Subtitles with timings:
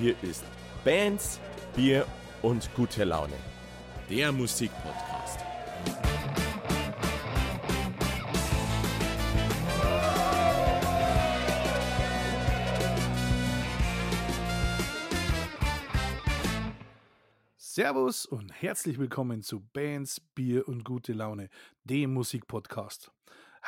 [0.00, 0.46] Hier ist
[0.82, 1.38] Bands,
[1.76, 2.06] Bier
[2.40, 3.34] und gute Laune.
[4.08, 5.40] Der Musikpodcast.
[17.58, 21.50] Servus und herzlich willkommen zu Bands, Bier und gute Laune,
[21.84, 23.12] dem Musikpodcast.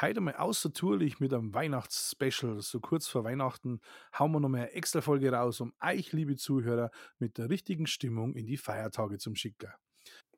[0.00, 2.60] Heute mal außertourlich mit einem Weihnachtsspecial.
[2.62, 3.80] So kurz vor Weihnachten
[4.18, 7.86] hauen wir noch mal eine extra Folge raus, um euch, liebe Zuhörer, mit der richtigen
[7.86, 9.70] Stimmung in die Feiertage zum Schicken.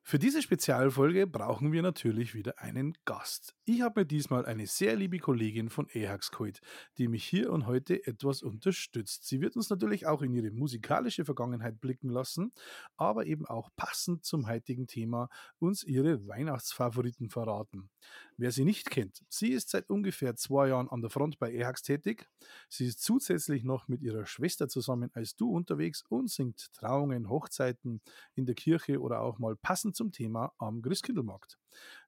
[0.07, 3.55] Für diese Spezialfolge brauchen wir natürlich wieder einen Gast.
[3.65, 6.61] Ich habe mir diesmal eine sehr liebe Kollegin von EHAX geholt,
[6.99, 9.25] die mich hier und heute etwas unterstützt.
[9.27, 12.53] Sie wird uns natürlich auch in ihre musikalische Vergangenheit blicken lassen,
[12.99, 17.89] aber eben auch passend zum heutigen Thema uns ihre Weihnachtsfavoriten verraten.
[18.37, 21.80] Wer sie nicht kennt, sie ist seit ungefähr zwei Jahren an der Front bei EHAX
[21.80, 22.29] tätig.
[22.69, 28.02] Sie ist zusätzlich noch mit ihrer Schwester zusammen als Du unterwegs und singt Trauungen, Hochzeiten
[28.35, 31.59] in der Kirche oder auch mal passend zum Thema am Christkindlmarkt.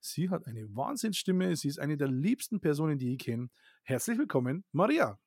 [0.00, 3.48] Sie hat eine Wahnsinnsstimme, sie ist eine der liebsten Personen, die ich kenne.
[3.84, 5.18] Herzlich willkommen, Maria.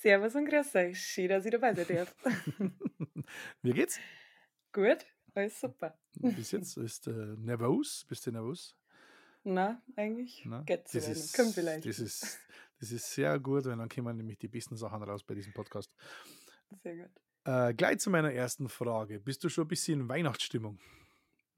[0.00, 2.14] Servus und grüß euch, schön, dass ich dabei sein darf.
[3.62, 3.98] Wie geht's?
[4.72, 5.98] Gut, alles super.
[6.14, 8.76] Bis jetzt ist äh, nervös, bist du nervös?
[9.44, 11.86] Na, eigentlich Na, geht's das ist, Kommt vielleicht.
[11.86, 12.38] Das ist,
[12.80, 15.92] das ist sehr gut, weil dann kommen nämlich die besten Sachen raus bei diesem Podcast.
[16.82, 17.10] Sehr gut.
[17.44, 19.20] Äh, gleich zu meiner ersten Frage.
[19.20, 20.78] Bist du schon ein bisschen in Weihnachtsstimmung?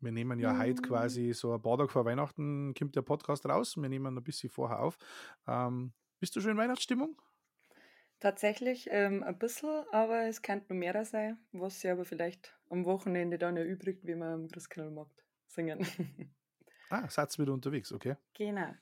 [0.00, 0.84] Wir nehmen ja heute Mm.
[0.84, 3.76] quasi so ein paar Tage vor Weihnachten kommt der Podcast raus.
[3.76, 4.96] Wir nehmen ein bisschen vorher auf.
[5.46, 7.20] Ähm, bist du schon in Weihnachtsstimmung?
[8.18, 12.84] Tatsächlich ähm, ein bisschen, aber es könnte noch mehr sein, was sich aber vielleicht am
[12.84, 15.86] Wochenende dann erübrigt, wie wir am Christkindlmarkt singen.
[16.90, 18.16] Ah, ihr wieder unterwegs, okay.
[18.34, 18.74] genau.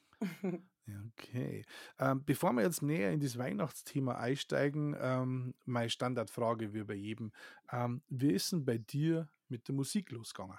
[1.19, 1.65] Okay.
[1.99, 7.33] Ähm, bevor wir jetzt näher in das Weihnachtsthema einsteigen, ähm, meine Standardfrage wie bei jedem.
[7.71, 10.59] Ähm, wie ist denn bei dir mit der Musik losgegangen?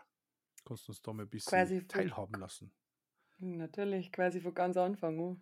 [0.70, 2.72] Kannst du uns da mal ein bisschen Quasi von- teilhaben lassen?
[3.40, 5.42] Natürlich, quasi von ganz Anfang an,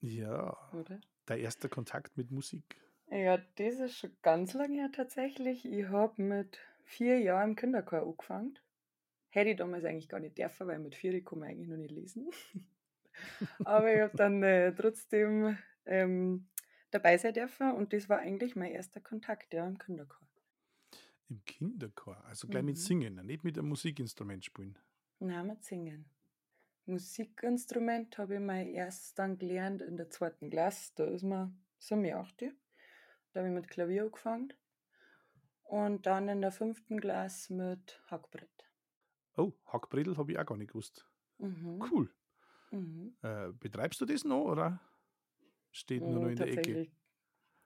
[0.00, 0.98] Ja, oder?
[1.26, 2.64] dein erster Kontakt mit Musik.
[3.10, 5.66] Ja, das ist schon ganz lange her tatsächlich.
[5.66, 8.58] Ich habe mit vier Jahren im Kinderchor angefangen.
[9.28, 11.90] Hätte ich damals eigentlich gar nicht dürfen, weil mit vier kann man eigentlich noch nicht
[11.90, 12.30] lesen.
[13.64, 16.48] Aber ich habe dann äh, trotzdem ähm,
[16.90, 20.26] dabei sein dürfen und das war eigentlich mein erster Kontakt, ja, im Kinderchor.
[21.32, 22.80] Im Kinderchor, also gleich mit Mhm.
[22.80, 24.78] Singen, nicht mit einem Musikinstrument spielen.
[25.18, 26.04] Nein, mit Singen.
[26.84, 30.92] Musikinstrument habe ich mal erst dann gelernt in der zweiten Klasse.
[30.94, 32.54] Da ist man so mir achte.
[33.32, 34.52] Da habe ich mit Klavier angefangen.
[35.62, 38.70] Und dann in der fünften Klasse mit Hackbrett.
[39.38, 41.08] Oh, Hackbredel habe ich auch gar nicht gewusst.
[41.38, 41.82] Mhm.
[41.90, 42.14] Cool.
[42.72, 43.16] Mhm.
[43.22, 44.80] Äh, betreibst du das noch oder
[45.70, 46.90] steht nur noch in der Ecke?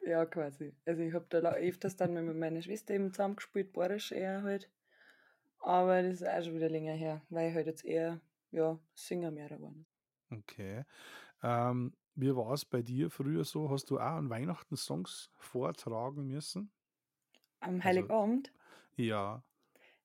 [0.06, 0.72] Ja, quasi.
[0.86, 4.70] Also ich habe da öfters dann mit meiner Schwester eben zusammengespielt, borisch eher halt.
[5.58, 8.20] Aber das ist auch schon wieder länger her, weil ich halt jetzt eher,
[8.52, 9.84] ja, Singer mehr geworden.
[10.30, 10.84] Okay.
[11.42, 13.68] Ähm, wie war es bei dir früher so?
[13.70, 16.70] Hast du auch an Weihnachten Songs vortragen müssen?
[17.60, 18.52] Am Also- Heiligabend,
[18.96, 19.42] Ja.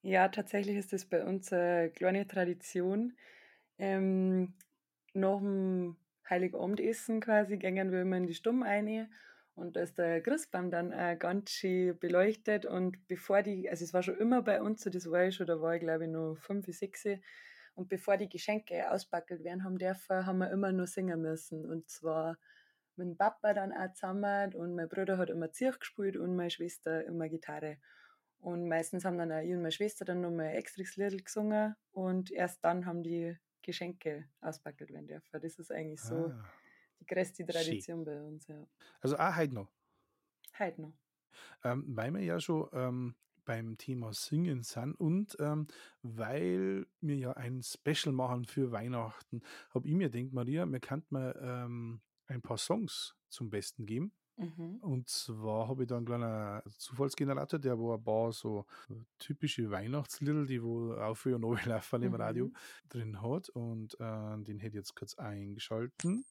[0.01, 3.15] ja, tatsächlich ist das bei uns eine kleine Tradition.
[3.77, 4.53] Ähm,
[5.13, 5.95] nach dem
[6.29, 9.09] Heiligabendessen quasi gehen wir immer in die Stumm rein
[9.55, 13.93] und da ist der Christbaum dann auch ganz schön beleuchtet und bevor die, also es
[13.93, 16.11] war schon immer bei uns so, das war ich schon, da war ich glaube ich
[16.11, 17.05] noch fünf, sechs
[17.75, 21.89] und bevor die Geschenke auspackelt werden haben dürfen, haben wir immer nur singen müssen und
[21.89, 22.37] zwar
[22.95, 26.49] mit dem Papa dann auch zusammen und mein Bruder hat immer Zirch gespielt und meine
[26.49, 27.77] Schwester immer Gitarre.
[28.39, 32.31] Und meistens haben dann auch ich und meine Schwester dann nochmal ein Lied gesungen und
[32.31, 35.39] erst dann haben die Geschenke auspackelt werden dürfen.
[35.41, 36.43] Das ist eigentlich so Ah.
[37.01, 38.65] Die größte Tradition bei uns, ja.
[39.01, 39.67] Also auch heute noch.
[40.57, 40.93] Heute noch.
[41.63, 45.67] Ähm, weil wir ja schon ähm, beim Thema Singen sind und ähm,
[46.01, 49.41] weil wir ja ein Special machen für Weihnachten,
[49.73, 54.13] habe ich mir gedacht, Maria, mir kann mal ähm, ein paar Songs zum Besten geben.
[54.37, 54.77] Mhm.
[54.81, 58.65] Und zwar habe ich da einen kleinen Zufallsgenerator, der wo ein paar so
[59.19, 62.15] typische Weihnachtslieder, die wo auf und runter laufen im Mhm.
[62.15, 62.51] Radio,
[62.89, 63.49] drin hat.
[63.49, 66.25] Und äh, den hätte ich jetzt kurz eingeschalten.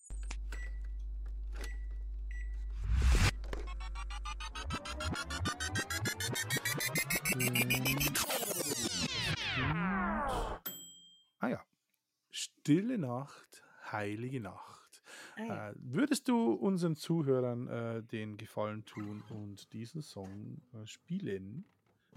[12.70, 15.02] Stille Nacht, heilige Nacht.
[15.34, 15.70] Ah, ja.
[15.70, 21.64] Äh, würdest du unseren Zuhörern äh, den Gefallen tun und diesen Song äh, spielen?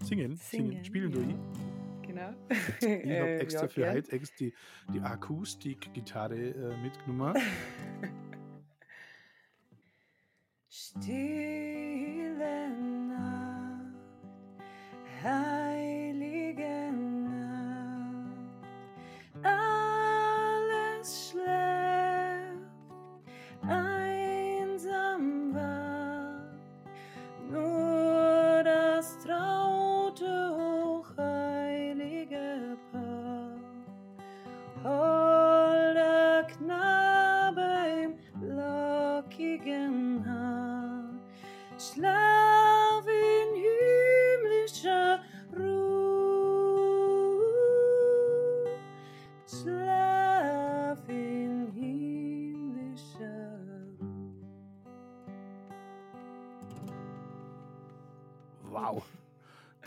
[0.04, 0.36] Singen?
[0.36, 1.18] Singen, spielen ja.
[1.18, 1.36] durch.
[2.04, 2.36] Genau.
[2.82, 4.54] Ich habe Äh, extra ja, für heute extra die,
[4.94, 7.36] die Akustikgitarre äh, mitgenommen.
[10.70, 12.70] Stille
[13.08, 13.96] Nacht,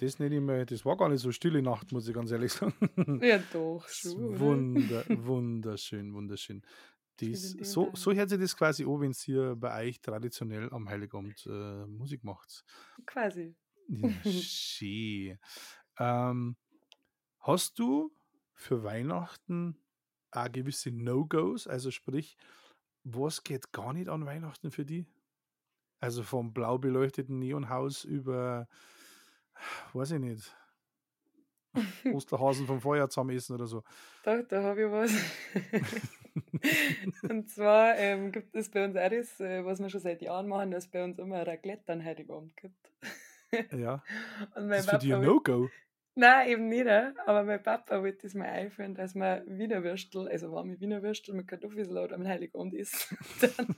[0.07, 3.21] Das nicht immer, das war gar nicht so stille Nacht, muss ich ganz ehrlich sagen.
[3.21, 4.39] Ja, doch, schon.
[4.39, 6.63] Wunder, wunderschön, wunderschön.
[7.17, 10.89] Das, lieben so, so hört sich das quasi an, wenn ihr bei euch traditionell am
[10.89, 12.65] Heiligabend äh, Musik macht.
[13.05, 13.57] Quasi.
[13.89, 15.41] Ja, schön.
[15.99, 16.57] Ähm,
[17.41, 18.15] hast du
[18.55, 19.77] für Weihnachten
[20.31, 21.67] auch gewisse No-Gos?
[21.67, 22.37] Also sprich,
[23.03, 25.05] was geht gar nicht an Weihnachten für die?
[25.99, 28.69] Also vom blau beleuchteten Neonhaus über,
[29.93, 30.57] weiß ich nicht,
[32.13, 33.83] Osterhasen vom Feuer zusammen essen oder so.
[34.25, 35.13] Doch, da habe ich was.
[37.31, 40.49] Und zwar ähm, gibt es bei uns auch das, äh, was wir schon seit Jahren
[40.49, 42.93] machen, dass es bei uns immer Raclette an Heiligabend gibt.
[43.73, 44.03] Ja,
[44.55, 45.71] Und mein das ist für dich ein No-Go.
[46.19, 46.87] Nein, eben nicht.
[46.89, 51.35] Aber mein Papa wollte das mal einführen, dass man Wiener Würstel, also warme Wiener Würstel
[51.35, 53.15] mit Kartoffelsalat am Heiligabend isst.
[53.41, 53.77] Dann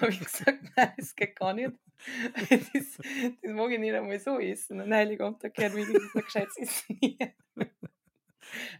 [0.00, 1.72] habe ich gesagt, nein, das geht gar nicht.
[2.50, 4.80] Das, das mag ich nicht einmal so essen.
[4.80, 7.34] Am Heiligabend, da gehört wenigstens ein gescheites Essen her.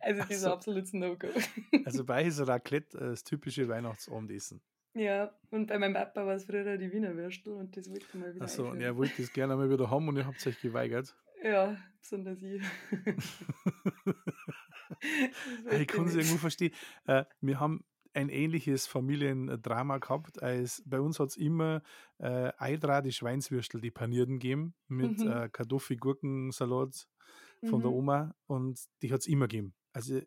[0.00, 0.46] Also das ist so.
[0.46, 1.28] ein absolutes No-Go.
[1.84, 4.60] Also bei ist Raclette äh, das typische Weihnachtsabendessen.
[4.94, 8.14] Ja, und bei meinem Papa war es früher die Wiener Würstel und das wollte ich
[8.14, 10.60] mal wieder Achso, und er wollte das gerne mal wieder haben und ihr habt euch
[10.60, 11.16] geweigert.
[11.42, 12.62] Ja, besonders ich.
[15.70, 16.72] Ich kann es irgendwo verstehen.
[17.06, 17.84] Äh, wir haben
[18.14, 20.42] ein ähnliches Familiendrama gehabt.
[20.42, 21.82] Als bei uns hat es immer
[22.18, 25.24] äh, Eidra, die Schweinswürstel, die panierten gegeben mit Mhm.
[25.24, 27.08] äh, Kartoffel, Gurkensalat
[27.62, 27.92] von der Mhm.
[27.92, 29.74] Oma und die hat es immer gegeben.
[29.92, 30.20] Also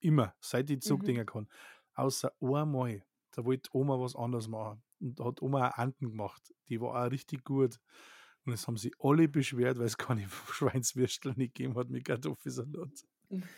[0.00, 0.84] immer, seit ich Mhm.
[0.84, 1.48] zurückdenken kann.
[1.94, 4.82] Außer einmal, da wollte Oma was anderes machen.
[5.00, 6.54] Und da hat Oma auch Anten gemacht.
[6.68, 7.78] Die war auch richtig gut.
[8.44, 13.06] Und es haben sie alle beschwert, weil es keine Schweinswürstel nicht gegeben hat mit Kartoffelsalat.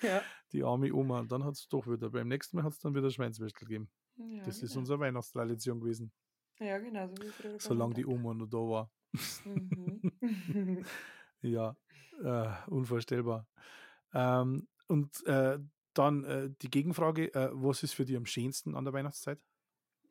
[0.02, 0.22] Ja.
[0.52, 1.20] Die arme Oma.
[1.20, 2.10] Und dann hat es doch wieder.
[2.10, 3.90] Beim nächsten Mal hat es dann wieder Schweinswürstel gegeben.
[4.16, 4.80] Ja, das ist genau.
[4.80, 6.12] unsere Weihnachtstradition gewesen,
[6.58, 7.10] Ja, genau,
[7.42, 8.90] so solange die Oma noch da war.
[9.44, 10.12] Mhm.
[11.42, 11.76] Ja,
[12.22, 13.46] äh, unvorstellbar.
[14.12, 15.58] Ähm, und äh,
[15.94, 19.40] dann äh, die Gegenfrage: äh, Was ist für dich am schönsten an der Weihnachtszeit?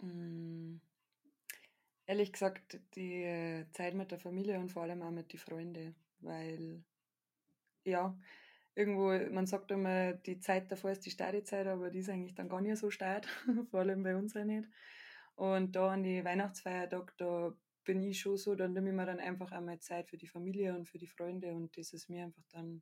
[0.01, 0.77] Mm,
[2.07, 6.83] Ehrlich gesagt, die Zeit mit der Familie und vor allem auch mit den Freunden, weil
[7.83, 8.17] ja,
[8.75, 12.49] irgendwo, man sagt immer, die Zeit davor ist die Stadezeit, aber die ist eigentlich dann
[12.49, 13.25] gar nicht so stark,
[13.71, 14.67] vor allem bei uns auch nicht.
[15.35, 17.53] Und da an die Weihnachtsfeiertag, da
[17.83, 20.75] bin ich schon so, dann nehme ich mir dann einfach einmal Zeit für die Familie
[20.75, 22.81] und für die Freunde und das ist mir einfach dann,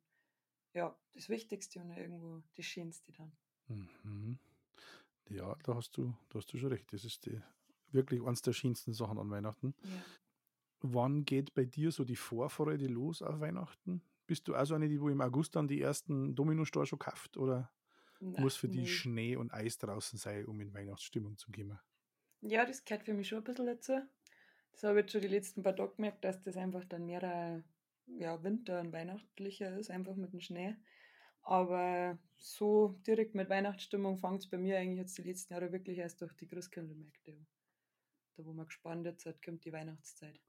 [0.72, 3.32] ja, das Wichtigste und irgendwo das Schönste dann.
[3.68, 4.38] Mhm.
[5.28, 6.92] Ja, da hast du, da hast du schon recht.
[6.92, 7.40] Das ist die,
[7.94, 9.74] wirklich eines der schönsten Sachen an Weihnachten.
[9.82, 10.04] Ja.
[10.80, 14.02] Wann geht bei dir so die Vorfreude los auf Weihnachten?
[14.26, 17.36] Bist du also eine, die wo im August dann die ersten Domino-Store schon kauft?
[17.36, 17.70] Oder
[18.20, 18.86] Na, muss für die nee.
[18.86, 21.78] Schnee und Eis draußen sein, um in Weihnachtsstimmung zu kommen?
[22.40, 24.00] Ja, das gehört für mich schon ein bisschen dazu.
[24.72, 27.22] Das habe ich jetzt schon die letzten paar Tage gemerkt, dass das einfach dann mehr
[27.22, 27.64] ein,
[28.18, 30.76] ja, Winter- und weihnachtlicher ist, einfach mit dem Schnee.
[31.42, 35.98] Aber so direkt mit Weihnachtsstimmung fängt es bei mir eigentlich jetzt die letzten Jahre wirklich
[35.98, 37.46] erst durch die Christkindlmärkte an.
[38.36, 40.40] Da wo man gespannt jetzt hat, kommt die Weihnachtszeit.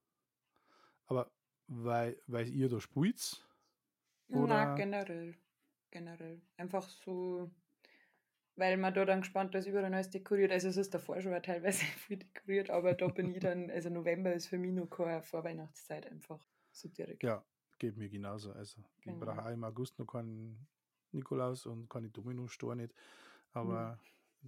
[1.07, 1.31] Aber
[1.67, 3.45] weil, weil ihr da spielt?
[4.27, 5.35] Na, Oder- generell.
[5.91, 6.41] Generell.
[6.57, 7.49] Einfach so,
[8.55, 10.51] weil man da dann gespannt ist, überall alles dekoriert.
[10.51, 14.33] Also es ist davor schon teilweise viel dekoriert, aber da bin ich dann, also November
[14.33, 17.23] ist für mich noch keine Vorweihnachtszeit einfach so direkt.
[17.23, 17.45] Ja,
[17.77, 18.51] geht mir genauso.
[18.51, 19.19] Also, ich Genau.
[19.19, 20.67] brauche auch im August noch keinen
[21.11, 22.93] Nikolaus und keine Domino-Store nicht.
[23.53, 23.99] Aber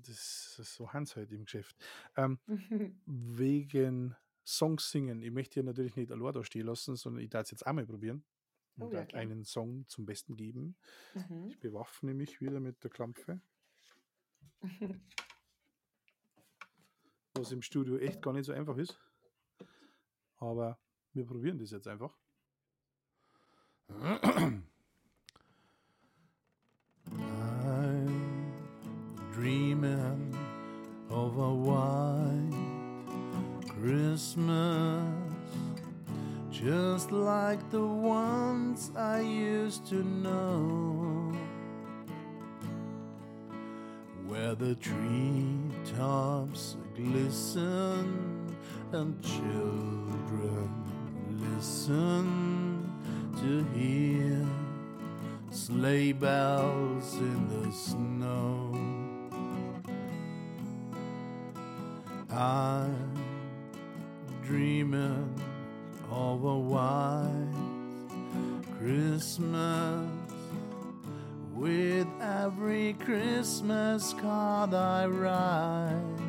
[0.06, 1.76] das ist so Hans halt im Geschäft.
[2.16, 2.40] Ähm,
[3.06, 5.22] wegen Songs singen.
[5.22, 7.74] Ich möchte hier natürlich nicht allein da stehen lassen, sondern ich darf es jetzt auch
[7.74, 8.24] mal probieren.
[8.80, 9.22] Oh Und ja, darf gern.
[9.22, 10.78] einen Song zum Besten geben.
[11.14, 11.48] Mhm.
[11.50, 13.42] Ich bewaffne mich wieder mit der Klampfe,
[17.34, 19.00] was im Studio echt gar nicht so einfach ist.
[20.38, 20.80] Aber
[21.14, 22.16] wir probieren das jetzt einfach.
[29.48, 30.38] dreaming
[31.10, 32.52] of a white
[33.70, 35.06] Christmas,
[36.52, 41.32] just like the ones I used to know,
[44.26, 48.54] where the treetops glisten
[48.92, 50.70] and children
[51.56, 52.92] listen
[53.38, 54.46] to hear
[55.52, 58.87] sleigh bells in the snow.
[62.38, 63.16] I'm
[64.44, 65.42] dreaming
[66.12, 67.32] of a white
[68.78, 70.08] Christmas.
[71.56, 76.27] With every Christmas card I write,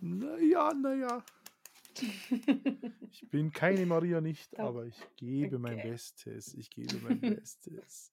[0.00, 1.24] Naja, naja.
[3.10, 5.90] Ich bin keine Maria nicht, aber ich gebe mein okay.
[5.90, 6.54] Bestes.
[6.54, 8.12] Ich gebe mein Bestes.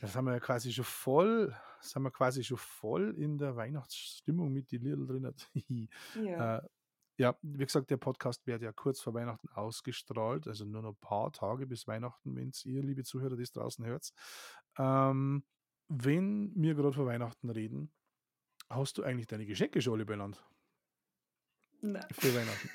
[0.00, 3.54] Das haben wir ja quasi schon voll, das haben wir quasi schon voll in der
[3.56, 5.32] Weihnachtsstimmung mit die Liedl drin.
[6.14, 6.58] Ja.
[6.58, 6.62] Äh,
[7.18, 11.00] ja, wie gesagt, der Podcast wird ja kurz vor Weihnachten ausgestrahlt, also nur noch ein
[11.00, 14.10] paar Tage bis Weihnachten, wenn ihr, liebe Zuhörer, das draußen hört.
[14.78, 15.44] Ähm,
[15.88, 17.92] wenn wir gerade vor Weihnachten reden,
[18.70, 20.42] hast du eigentlich deine Geschenke schon alle benannt
[21.82, 22.06] Nein.
[22.12, 22.70] für Weihnachten?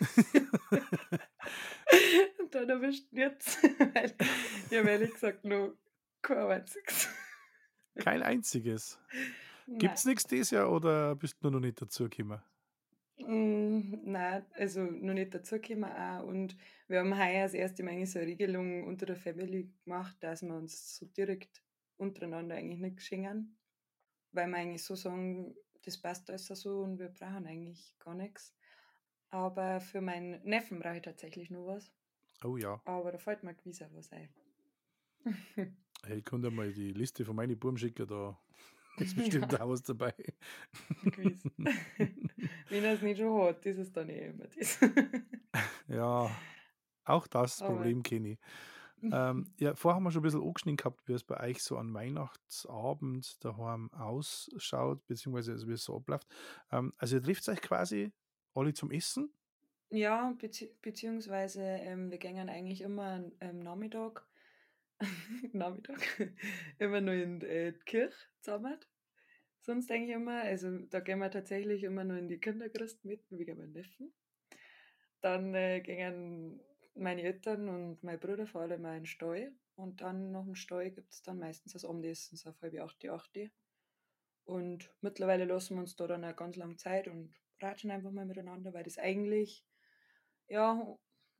[2.52, 3.64] da erwischt jetzt.
[3.94, 4.14] Weil
[4.70, 5.74] ich habe ehrlich gesagt noch
[6.22, 7.10] kein einziges.
[7.98, 9.00] Kein einziges.
[9.68, 12.42] Gibt es nichts dieses Jahr oder bist du noch nicht dazu gekommen?
[13.18, 16.24] Mm, Nein, also noch nicht dazugekommen auch.
[16.24, 20.42] Und wir haben heuer das erste Mal so eine Regelung unter der Family gemacht, dass
[20.42, 21.62] wir uns so direkt
[21.98, 23.58] untereinander eigentlich nicht schenken.
[24.32, 28.54] Weil wir eigentlich so sagen, das passt alles so und wir brauchen eigentlich gar nichts.
[29.30, 31.92] Aber für meinen Neffen brauche ich tatsächlich noch was.
[32.44, 34.30] Oh ja, Aber da fällt mir gewiss auch was ein.
[36.06, 38.40] hey, ich konnte mal die Liste von meinen Buben schicken, da
[38.98, 40.14] ist bestimmt auch was dabei.
[41.04, 41.44] gewiss.
[42.70, 44.80] Wenn er es nicht schon hat, ist dann eh immer das.
[45.88, 46.30] ja,
[47.06, 48.40] auch das Aber- Problem kenne ich.
[49.04, 51.78] Ähm, ja, vorher haben wir schon ein bisschen angeschnitten gehabt, wie es bei euch so
[51.78, 56.28] an Weihnachtsabend daheim ausschaut, beziehungsweise also wie es so abläuft.
[56.72, 58.12] Ähm, also ihr trifft euch quasi
[58.58, 59.32] alle zum Essen?
[59.90, 64.28] Ja, bezieh beziehungsweise ähm, wir gehen eigentlich immer am Nachmittag,
[65.54, 66.00] Nachmittag,
[66.80, 68.78] immer nur in äh, die Kirche zusammen.
[69.62, 73.58] Sonst eigentlich immer, also da gehen wir tatsächlich immer nur in die Kinderchrist mit, wegen
[73.58, 74.14] meinem Neffen.
[75.22, 76.62] Dann äh, gehen
[76.96, 79.52] meine Eltern und mein Bruder vor allem in den Stall.
[79.76, 83.08] Und dann nach dem Stall gibt es dann meistens das Abendessen, so auf halb acht,
[83.08, 83.40] acht.
[84.46, 88.26] Und mittlerweile lassen wir uns da dann auch ganz lange Zeit und ratschen einfach mal
[88.26, 89.66] miteinander, weil das eigentlich
[90.48, 90.98] ja,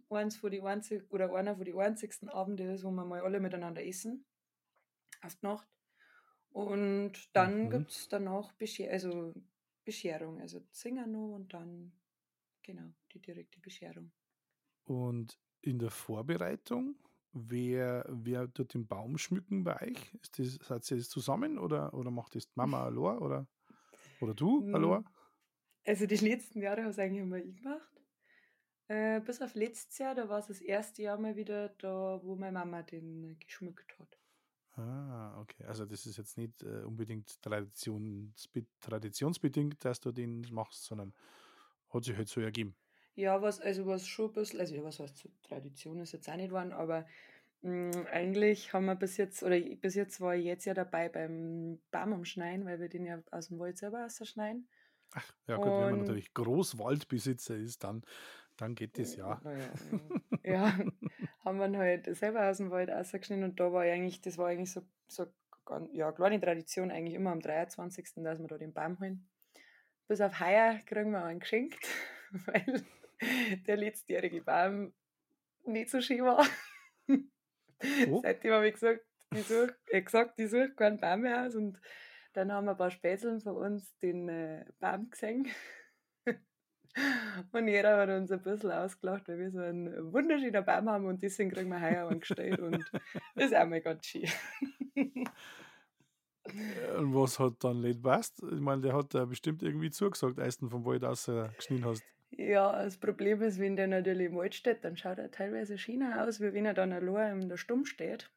[0.10, 3.40] eins von die einzig, oder einer von die einzigsten Abende ist, wo wir mal alle
[3.40, 4.26] miteinander essen.
[5.22, 5.68] Auf die Nacht.
[6.50, 7.70] Und dann Mhm.
[7.70, 9.34] gibt es danach Bescher also
[9.86, 10.42] Bescherung.
[10.42, 12.00] Also singen noch und dann,
[12.64, 14.14] genau, die direkte Bescherung.
[14.84, 16.96] Und in der Vorbereitung,
[17.32, 20.14] wer, wer tut den Baum schmücken bei euch?
[20.22, 23.48] Ist das, seid ihr das zusammen oder, oder macht das Mama allein oder,
[24.20, 25.06] oder du allein?
[25.88, 27.90] Also die letzten Jahre habe es eigentlich immer ich gemacht.
[28.90, 32.36] Äh, bis auf letztes Jahr, da war es das erste Jahr mal wieder da, wo
[32.36, 34.20] meine Mama den äh, geschmückt hat.
[34.76, 35.64] Ah, okay.
[35.66, 41.14] Also das ist jetzt nicht äh, unbedingt traditionsbe traditionsbedingt, dass du den machst, sondern
[41.90, 42.76] hat sich halt so ergeben.
[43.16, 46.30] Ja, was, also was schon ein bisschen, also ja, was heißt so, Tradition ist jetzt
[46.30, 47.08] auch nicht geworden, aber
[47.62, 51.10] mh, eigentlich haben wir bis jetzt, oder ich- bis jetzt war ich jetzt ja dabei
[51.10, 54.70] beim Baum umschneiden, weil wir den ja aus dem Wald selber ausschneiden.
[55.14, 58.04] Ach, ja gut, wenn man Und- natürlich Großwaldbesitzer ist, dann,
[58.58, 59.40] dann geht das ja.
[59.44, 59.70] Naja,
[60.44, 60.80] ja,
[61.46, 64.48] haben wir halt selber aus dem Wald ausgeschnitten und da war ich eigentlich, das war
[64.48, 65.28] eigentlich so, so
[65.92, 69.28] ja, kleine Tradition eigentlich immer am 23., dass wir da den Baum holen.
[70.08, 71.86] Bis auf heuer kriegen wir einen geschenkt,
[72.46, 72.86] weil
[73.68, 74.94] der letztjährige Baum
[75.66, 76.46] nicht so schön war.
[78.10, 78.22] Oh.
[78.24, 81.80] Seitdem habe ich gesagt, ich such, äh, gesagt, ich suche keinen Baum mehr aus und
[82.38, 85.48] dann haben ein paar Spätzeln von uns den äh, Baum gesehen.
[87.52, 91.22] Und jeder hat uns ein bisschen ausgelacht, weil wir so einen wunderschönen Baum haben und
[91.22, 92.84] deswegen kriegen wir heuer einen gestellt und
[93.36, 94.28] das ist auch mal ganz schön.
[94.96, 95.26] Äh,
[96.98, 98.42] Und was hat dann nicht passt?
[98.42, 102.04] Ich meine, der hat bestimmt irgendwie zugesagt, als du vom Wald aus äh, geschnitten hast.
[102.32, 106.24] Ja, das Problem ist, wenn der natürlich im Wald steht, dann schaut er teilweise schöner
[106.24, 108.30] aus, wie wenn er dann allein in der Stumm steht.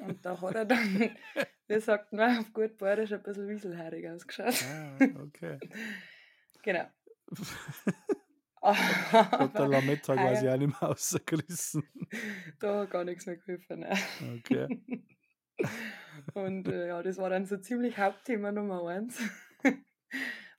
[0.00, 1.10] Und da hat er dann,
[1.68, 4.54] wie sagt man auf gut Bayerisch, ein bisschen wieselhaarig ausgeschaut.
[4.64, 5.58] Ah, okay.
[6.62, 6.84] Genau.
[8.62, 11.82] Hat der Lametta quasi heuer- auch nicht mehr rausgerissen.
[12.58, 13.80] da hat gar nichts mehr geholfen.
[13.80, 13.92] Ne?
[14.38, 14.80] Okay.
[16.32, 19.20] Und äh, ja, das war dann so ziemlich Hauptthema Nummer eins.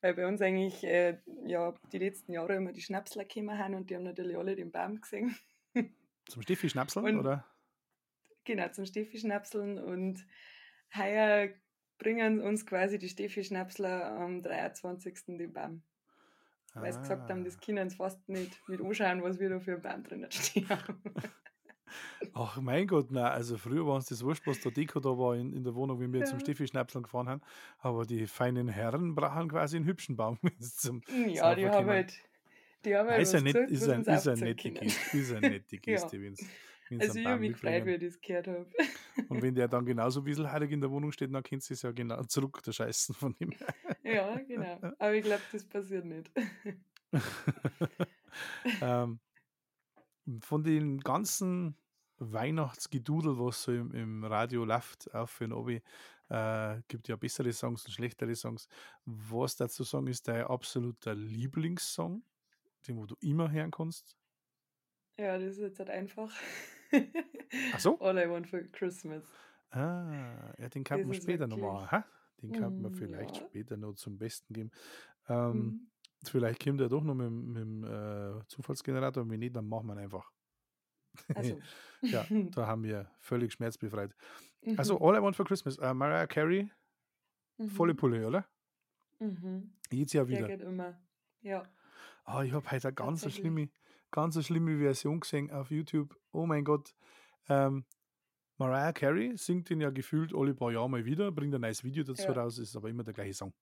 [0.01, 1.17] Weil bei uns eigentlich äh,
[1.47, 4.71] ja, die letzten Jahre immer die Schnapsler gekommen haben und die haben natürlich alle den
[4.71, 5.35] Baum gesehen.
[6.27, 7.45] Zum Steffi Schnapseln, Und- oder?
[8.45, 10.25] Genau, zum Steffi-Schnapseln und
[10.95, 11.49] heuer
[11.97, 15.37] bringen uns quasi die Steffi Schnapsler am 23.
[15.37, 15.83] die Baum.
[16.79, 17.61] Weil sie gesagt haben, das Ah.
[17.61, 21.03] können sie fast nicht mit anschauen, was wir da für ein Baum drinnen stehen haben.
[22.33, 25.35] Ach mein Gott, nein, also früher war uns das wurscht, was da Deko da war
[25.35, 26.25] in, in der Wohnung, wie wir Ja.
[26.25, 27.41] zum Steffi-Schnapseln gefahren haben.
[27.79, 32.13] Aber die feinen Herren brauchen quasi einen hübschen Baum, zum Ja, die Saufen haben halt.
[32.85, 34.71] Die haben Ja, halt ist ja was nett, gesagt, ist ein, ist eine nette.
[34.73, 36.17] Geste, ist eine nette Ja.
[36.17, 36.37] Geste, wenn
[36.99, 38.67] Also ich habe mich gefreut, wie ich das gehört habe.
[39.29, 41.73] Und wenn der dann genauso ein bisschen haarig in der Wohnung steht, dann kennst du
[41.73, 43.53] es ja genau zurück, der Scheißen von ihm.
[44.03, 44.79] ja, genau.
[44.99, 46.31] Aber ich glaube, das passiert nicht.
[48.81, 49.19] ähm,
[50.41, 51.75] von den ganzen
[52.17, 55.81] Weihnachtsgedudel, was so im, im Radio läuft, auf für Obi,
[56.29, 58.67] äh, gibt ja bessere Songs und schlechtere Songs.
[59.05, 62.23] Was dazu sagen ist dein absoluter Lieblingssong,
[62.87, 64.15] den wo du immer hören kannst?
[65.17, 66.31] Ja, das ist jetzt halt einfach.
[67.73, 67.99] Ach so?
[67.99, 69.23] All I want for Christmas.
[69.71, 71.91] Ah, ja, den kann man später noch wirklich- machen.
[71.91, 72.05] Ha?
[72.41, 73.45] Den kann man Mm, vielleicht ja.
[73.47, 74.71] später noch zum Besten geben.
[75.27, 75.87] Ähm, Mhm.
[76.27, 79.87] Vielleicht kommt er doch noch mit, dem- mit dem äh, Zufallsgenerator, wenn nicht, dann machen
[79.87, 80.31] wir ihn einfach.
[81.35, 81.59] Also.
[82.01, 84.15] Ja, da haben wir völlig schmerzbefreit.
[84.61, 84.77] Mhm.
[84.77, 86.69] Also, All I Want for Christmas, äh, Mariah Carey,
[87.67, 87.97] volle Mhm.
[87.97, 88.45] Pulle, oder?
[89.19, 89.73] Mhm.
[89.91, 90.47] Jedes Jahr Der wieder.
[90.47, 90.99] geht immer.
[91.41, 91.63] Ja.
[92.25, 93.69] Ah, ich habe heute eine ganz schlimme,
[94.11, 96.17] ganz eine schlimme Version gesehen auf YouTube.
[96.31, 96.95] Oh mein Gott.
[97.49, 97.85] Ähm,
[98.57, 102.03] Mariah Carey singt ihn ja gefühlt alle paar Jahre mal wieder, bringt ein neues Video
[102.03, 102.33] dazu Ja.
[102.33, 103.53] raus, ist aber immer der gleiche Song.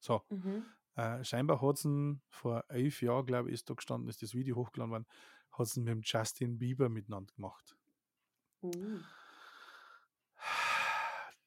[0.00, 0.64] So, Mhm.
[0.96, 4.56] äh, scheinbar hat sie vor elf Jahren, glaube ich, ist da gestanden, ist das Video
[4.56, 5.06] hochgeladen worden,
[5.52, 7.76] hat sie mit dem Justin Bieber miteinander gemacht.
[8.62, 9.00] Uh,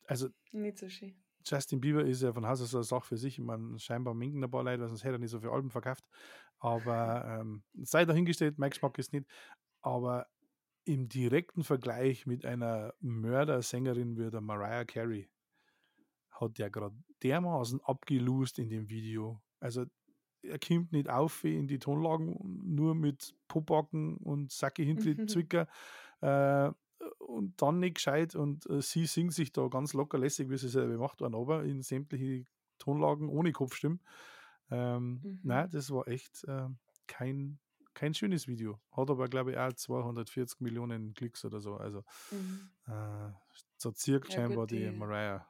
[0.08, 1.16] Also, nicht so schön.
[1.46, 3.38] Justin Bieber ist ja von Haus aus so eine Sache für sich.
[3.38, 5.70] Ich meine, scheinbar minken ein paar Leute, weil sonst hätte er nicht so viele Alben
[5.70, 6.04] verkauft.
[6.60, 9.28] Aber ähm, sei dahingestellt, mein Geschmack ist nicht.
[9.82, 10.28] Aber
[10.86, 15.30] im direkten Vergleich mit einer Mördersängerin wie der Mariah Carey
[16.32, 19.42] hat der gerade dermaßen abgelust in dem Video.
[19.60, 19.86] Also
[20.42, 25.68] er kommt nicht auf wie in die Tonlagen, nur mit Popacken und Sacke hinter Zwicker.
[26.22, 26.72] Äh,
[27.28, 30.68] und dann nicht gescheit und äh, sie singt sich da ganz locker lässig, wie sie
[30.68, 32.46] es selber macht, an aber in sämtliche
[32.80, 34.00] Tonlagen ohne Kopfstimmen.
[34.72, 35.40] Ähm, Mhm.
[35.44, 36.68] Nein, das war echt äh,
[37.08, 37.60] kein,
[37.94, 38.80] kein schönes Video.
[38.92, 41.76] Hat aber, glaube ich, auch 240 Millionen Klicks oder so.
[41.76, 42.70] Also Mhm.
[42.88, 43.30] äh,
[43.78, 45.46] so zirkt Ja, scheinbar gut, die, die- Mariah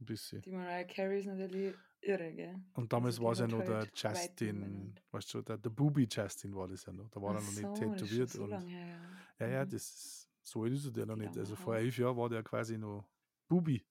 [0.00, 0.42] ein bisschen.
[0.42, 2.60] Die Mariah Carey ist natürlich irre, gell?
[2.74, 5.70] Und damals also war es ja noch der halt weit Justin, weißt du, der, der
[5.70, 7.08] Booby Justin war das ja noch.
[7.10, 8.30] Da war er noch nicht so, schon tätowiert.
[8.30, 9.00] So und, her,
[9.40, 9.52] ja, ja.
[9.52, 9.70] ja, Mhm.
[9.70, 11.36] das ist, so alt ist er der noch nicht.
[11.36, 11.84] Also vor Haare.
[11.84, 13.08] elf Jahren war der quasi noch
[13.48, 13.84] Bubi.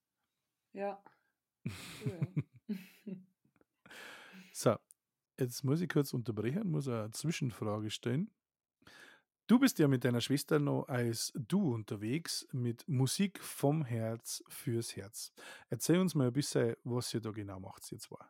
[0.73, 1.03] Ja.
[2.05, 2.27] ja.
[4.51, 4.75] So,
[5.37, 8.31] jetzt muss ich kurz unterbrechen, muss eine Zwischenfrage stellen.
[9.47, 14.95] Du bist ja mit deiner Schwester noch als Du unterwegs mit Musik vom Herz fürs
[14.97, 15.31] Herz.
[15.69, 18.25] Erzähl uns mal ein bisschen, was ihr da genau macht, ihr zwei.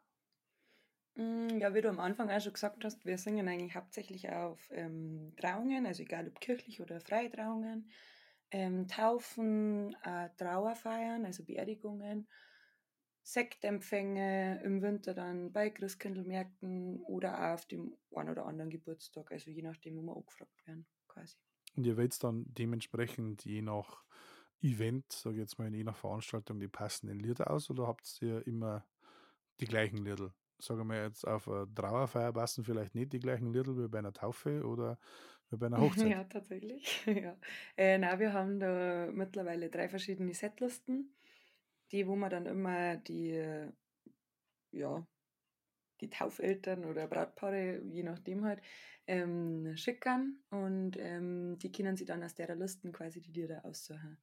[1.16, 4.60] Mm, Ja, wie du am Anfang auch schon gesagt hast, wir singen eigentlich hauptsächlich auf
[4.72, 7.90] ähm, Trauungen, also egal ob kirchlich oder freie Trauungen,
[8.52, 12.28] ähm, Taufen, äh, Trauerfeiern, also Beerdigungen,
[13.24, 19.52] Sektempfänge im Winter dann bei Christkindlmärkten oder auch auf dem einen oder anderen Geburtstag, also
[19.52, 21.36] je nachdem, wo wir angefragt werden, quasi.
[21.76, 24.06] Und ihr wählt dann dementsprechend je nach
[24.62, 28.48] Event, sage ich jetzt mal, je nach Veranstaltung die passenden Lieder aus oder habt ihr
[28.48, 28.88] immer
[29.60, 30.34] die gleichen Lieder?
[30.60, 34.14] Sagen wir jetzt auf einer Trauerfeier passen vielleicht nicht die gleichen Lieder wie bei einer
[34.14, 34.98] Taufe oder
[35.52, 36.16] bei einer Hochzeit.
[36.18, 37.06] Ja, tatsächlich.
[37.06, 37.38] ja.
[37.76, 41.16] Äh, na, wir haben da mittlerweile drei verschiedene Setlisten,
[41.92, 43.72] die, wo man dann immer die, äh,
[44.72, 45.08] ja,
[46.02, 48.62] die Taufeltern oder Brautpaare, je nachdem halt,
[49.08, 54.18] ähm, schickern und ähm, die können sie dann aus der Listen quasi die Lieder aussuchen.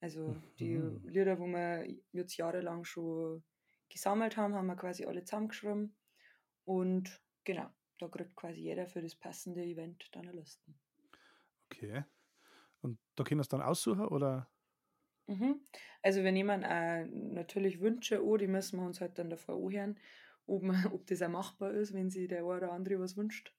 [0.00, 1.00] Also die Mhm.
[1.04, 3.44] Lieder, wo wir jetzt jahrelang schon
[3.88, 5.96] gesammelt haben, haben wir quasi alle zusammengeschrieben
[6.64, 10.72] und genau, da kriegt quasi jeder für das passende Event dann eine Liste.
[11.66, 12.04] Okay.
[12.82, 14.48] Und da können wir es dann aussuchen oder?
[15.26, 15.60] Mhm.
[16.02, 19.98] Also wir nehmen auch natürlich Wünsche an, die müssen wir uns halt dann davor anhören,
[20.46, 23.52] ob, man, ob das auch machbar ist, wenn sich der eine oder andere was wünscht.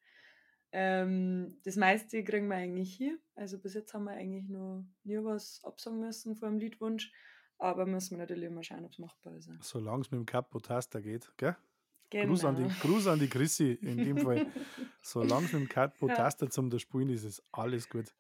[0.72, 3.18] Ähm, das meiste kriegen wir eigentlich hier.
[3.36, 7.12] Also bis jetzt haben wir eigentlich noch nie was absagen müssen vor einem Liedwunsch,
[7.58, 9.50] aber müssen wir natürlich immer schauen, ob es machbar ist.
[9.62, 11.56] Solange es mit dem Capotaster geht, gell?
[12.10, 12.28] Genau.
[12.28, 14.48] Gruß, an die, Gruß an die Chrissy in dem Fall.
[15.02, 18.14] Solange es mit dem Capotaster zum der Spielen ist, ist alles gut.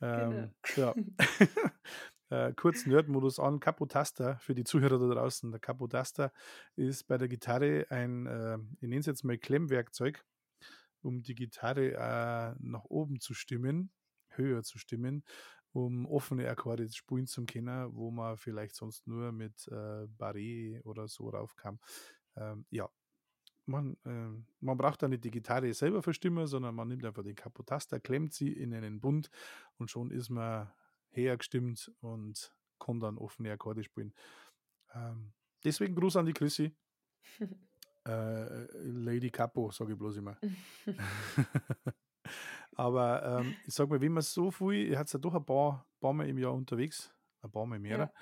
[0.00, 0.94] Ähm, ja.
[2.30, 3.60] äh, kurz Nerd-Modus an.
[3.60, 5.50] Capotaster für die Zuhörer da draußen.
[5.50, 6.32] Der Capotaster
[6.76, 10.24] ist bei der Gitarre ein, äh, ich nenne es jetzt mal Klemmwerkzeug,
[11.02, 13.90] um die Gitarre äh, nach oben zu stimmen,
[14.30, 15.22] höher zu stimmen.
[15.72, 21.08] um offene Akkorde spielen zu können, wo man vielleicht sonst nur mit äh, Barré oder
[21.08, 21.78] so raufkam.
[22.36, 22.88] Ähm, ja,
[23.68, 24.28] man, äh,
[24.60, 28.32] man braucht da nicht die Gitarre selber verstimmen, sondern man nimmt einfach den Kapotaster, klemmt
[28.32, 29.30] sie in einen Bund
[29.76, 30.70] und schon ist man
[31.10, 34.12] hergestimmt und kann dann offene Akkorde spielen.
[34.94, 35.32] Ähm,
[35.64, 36.74] deswegen Gruß an die Chrissy.
[38.06, 40.38] äh, Lady Capo, sage ich bloß immer.
[42.76, 45.86] Aber ähm, ich sage mal, wenn man so viel, ihr habt ja doch ein paar,
[46.00, 48.12] paar Mal im Jahr unterwegs, ein paar Mal mehr.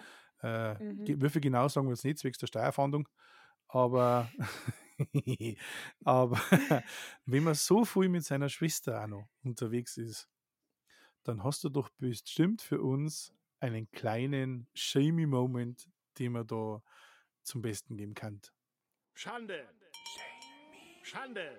[0.43, 0.73] Ja.
[0.73, 1.23] Äh, mhm.
[1.23, 3.09] Wie viel genau sagen wir jetzt nicht, zwecks der Steuerfahndung.
[3.69, 4.31] Aber,
[6.05, 6.41] aber
[7.27, 10.29] wenn man so viel mit seiner Schwester auch noch unterwegs ist,
[11.23, 16.83] dann hast du doch bestimmt für uns einen kleinen shamey Moment, den man da
[17.43, 18.41] zum Besten geben kann.
[19.15, 19.69] Schande!
[21.03, 21.59] Schande!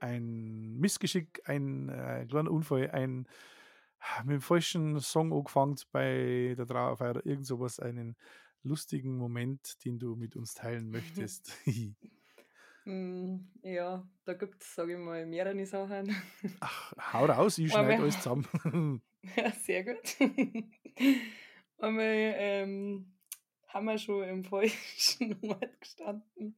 [0.00, 3.26] ein Missgeschick, ein äh, kleiner Unfall, ein
[4.24, 8.16] mit dem falschen Song angefangen bei der Trauerfeier oder irgend sowas, einen
[8.62, 11.52] lustigen Moment, den du mit uns teilen möchtest.
[12.84, 16.14] Hm, ja, da gibt es, sage ich mal, mehrere Sachen.
[16.60, 19.02] Ach, hau raus, ich schneide alles zusammen.
[19.36, 20.16] ja, sehr gut.
[21.78, 23.12] Einmal ähm,
[23.68, 26.56] haben wir schon im falschen Ort gestanden.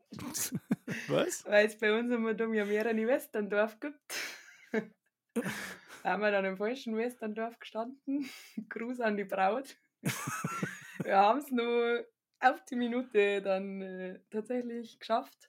[1.08, 1.44] Was?
[1.44, 4.14] Weil es bei uns immer dumm ja mehrere Westerndorf gibt.
[6.04, 8.28] Haben wir dann im falschen Westerndorf gestanden.
[8.68, 9.76] Gruß an die Braut.
[11.02, 12.06] wir haben es nur
[12.40, 15.48] auf die Minute dann äh, tatsächlich geschafft.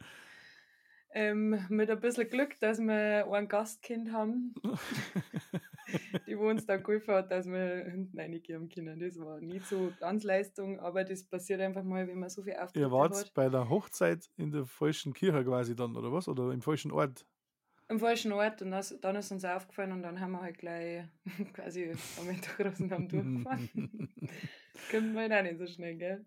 [1.14, 4.54] Ähm, mit ein bisschen Glück, dass wir ein Gastkind haben
[6.28, 9.00] die wo uns dann geholfen hat, dass wir hinten reingehen können.
[9.00, 12.54] Das war nicht so ganz Leistung, aber das passiert einfach mal, wenn man so viel
[12.54, 13.34] Auftritte Ihr wart hat.
[13.34, 16.28] bei der Hochzeit in der falschen Kirche quasi dann, oder was?
[16.28, 17.26] Oder im falschen Ort?
[17.92, 21.04] Im falschen Ort und das, dann ist uns aufgefallen und dann haben wir halt gleich
[21.54, 23.70] quasi am Mittag und haben durchgefahren.
[24.92, 26.26] Kommt man halt auch nicht so schnell, gell?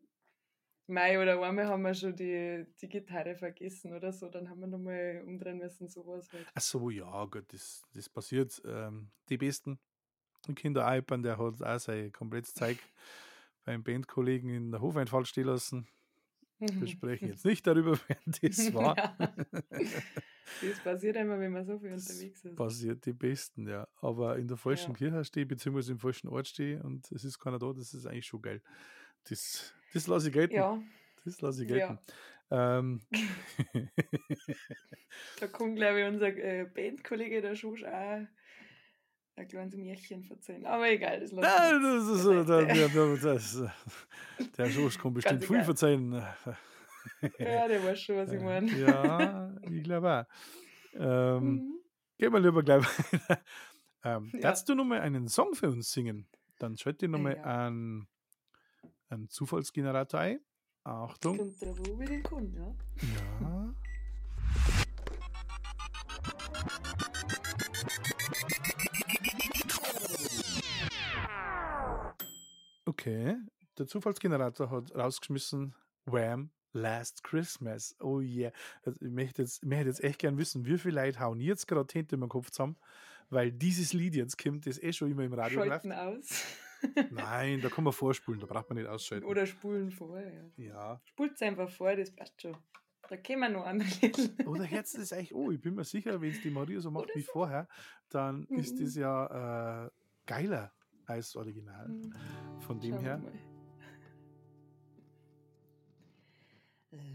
[0.88, 4.66] Mei oder einmal haben wir schon die, die Gitarre vergessen oder so, dann haben wir
[4.66, 6.46] nochmal umdrehen müssen, sowas halt.
[6.54, 8.60] Ach so, ja, gut, das, das passiert.
[8.66, 9.78] Ähm, die Besten.
[10.54, 12.76] Kinder Alpern, der hat auch sein komplettes Zeug
[13.64, 15.88] beim Bandkollegen in der Hofeinfall stehen lassen.
[16.58, 18.96] Wir sprechen jetzt nicht darüber, wer das war.
[18.96, 19.34] Ja.
[20.60, 22.56] Das passiert immer, wenn man so viel das unterwegs ist.
[22.56, 23.88] Passiert die Besten, ja.
[24.00, 24.96] Aber in der falschen ja.
[24.96, 28.26] Kirche stehe, beziehungsweise im falschen Ort stehe und es ist keiner da, das ist eigentlich
[28.26, 28.62] schon geil.
[29.28, 30.54] Das, das lasse ich gelten.
[30.54, 30.82] Ja.
[31.24, 31.98] Das lasse ich gelten.
[32.50, 32.78] Ja.
[32.78, 33.00] Ähm.
[35.40, 38.26] da kommt, glaube ich, unser äh, Bandkollege, der Schusch, auch
[39.36, 40.64] ein kleines Märchen verzeihen.
[40.66, 41.82] Aber egal, das lasse ich.
[41.82, 43.62] das ist so, der, der, das,
[44.56, 46.12] der Schusch kann bestimmt viel verzeihen.
[46.12, 48.70] ja, der weiß schon, was ich meine.
[48.72, 51.00] ja, ich glaube auch.
[51.00, 51.80] Ähm, mhm.
[52.18, 53.42] Gehen wir lieber gleich weiter.
[54.04, 54.40] Ähm, ja.
[54.40, 56.28] Darfst du nochmal einen Song für uns singen?
[56.58, 57.42] Dann schalte ich nochmal ja.
[57.42, 58.06] an
[59.08, 60.40] einen Zufallsgenerator ein.
[60.84, 61.38] Achtung.
[61.38, 62.76] Kommt der wir den Kunden, ja?
[63.40, 63.74] Ja.
[73.04, 73.36] Okay,
[73.76, 75.74] der Zufallsgenerator hat rausgeschmissen
[76.06, 76.48] Wham!
[76.72, 77.94] Last Christmas.
[78.00, 78.50] Oh yeah.
[78.82, 81.68] Also ich möchte jetzt, ich möchte jetzt echt gern wissen, wie viele Leute hauen jetzt
[81.68, 82.78] gerade hinter meinem Kopf zusammen,
[83.28, 86.46] weil dieses Lied jetzt kommt, das eh schon immer im Radio Schalten aus.
[87.10, 89.26] Nein, da kann man vorspulen, da braucht man nicht ausschalten.
[89.26, 90.64] Oder spulen vor, ja.
[90.64, 91.00] Ja.
[91.04, 92.56] Spult einfach vor, das passt schon.
[93.06, 93.86] Da können wir noch andere
[94.46, 97.04] Oder jetzt ist eigentlich, oh, ich bin mir sicher, wenn es die Maria so macht
[97.04, 97.32] Oder wie so.
[97.32, 97.68] vorher,
[98.08, 98.56] dann mhm.
[98.56, 99.90] ist das ja äh,
[100.24, 100.72] geiler
[101.06, 101.88] als Original.
[101.88, 102.12] Mhm.
[102.60, 103.20] Von dem Schauen her.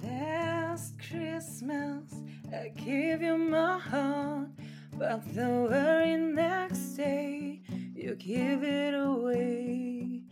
[0.02, 4.50] Last Christmas I gave you my heart,
[4.98, 7.62] but the very next day
[7.96, 10.24] you give it away.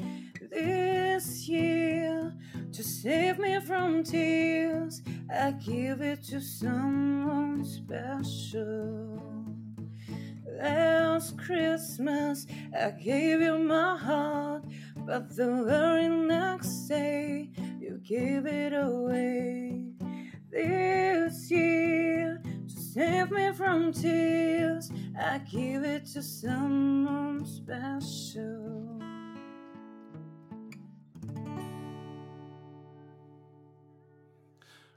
[0.50, 2.34] This year,
[2.72, 9.37] to save me from tears, I give it to someone special.
[10.58, 14.64] Last Christmas, I gave you my heart,
[15.06, 19.84] but the very next day, you gave it away.
[20.50, 24.90] This year, to Save me from tears.
[25.22, 29.00] I give it to someone special.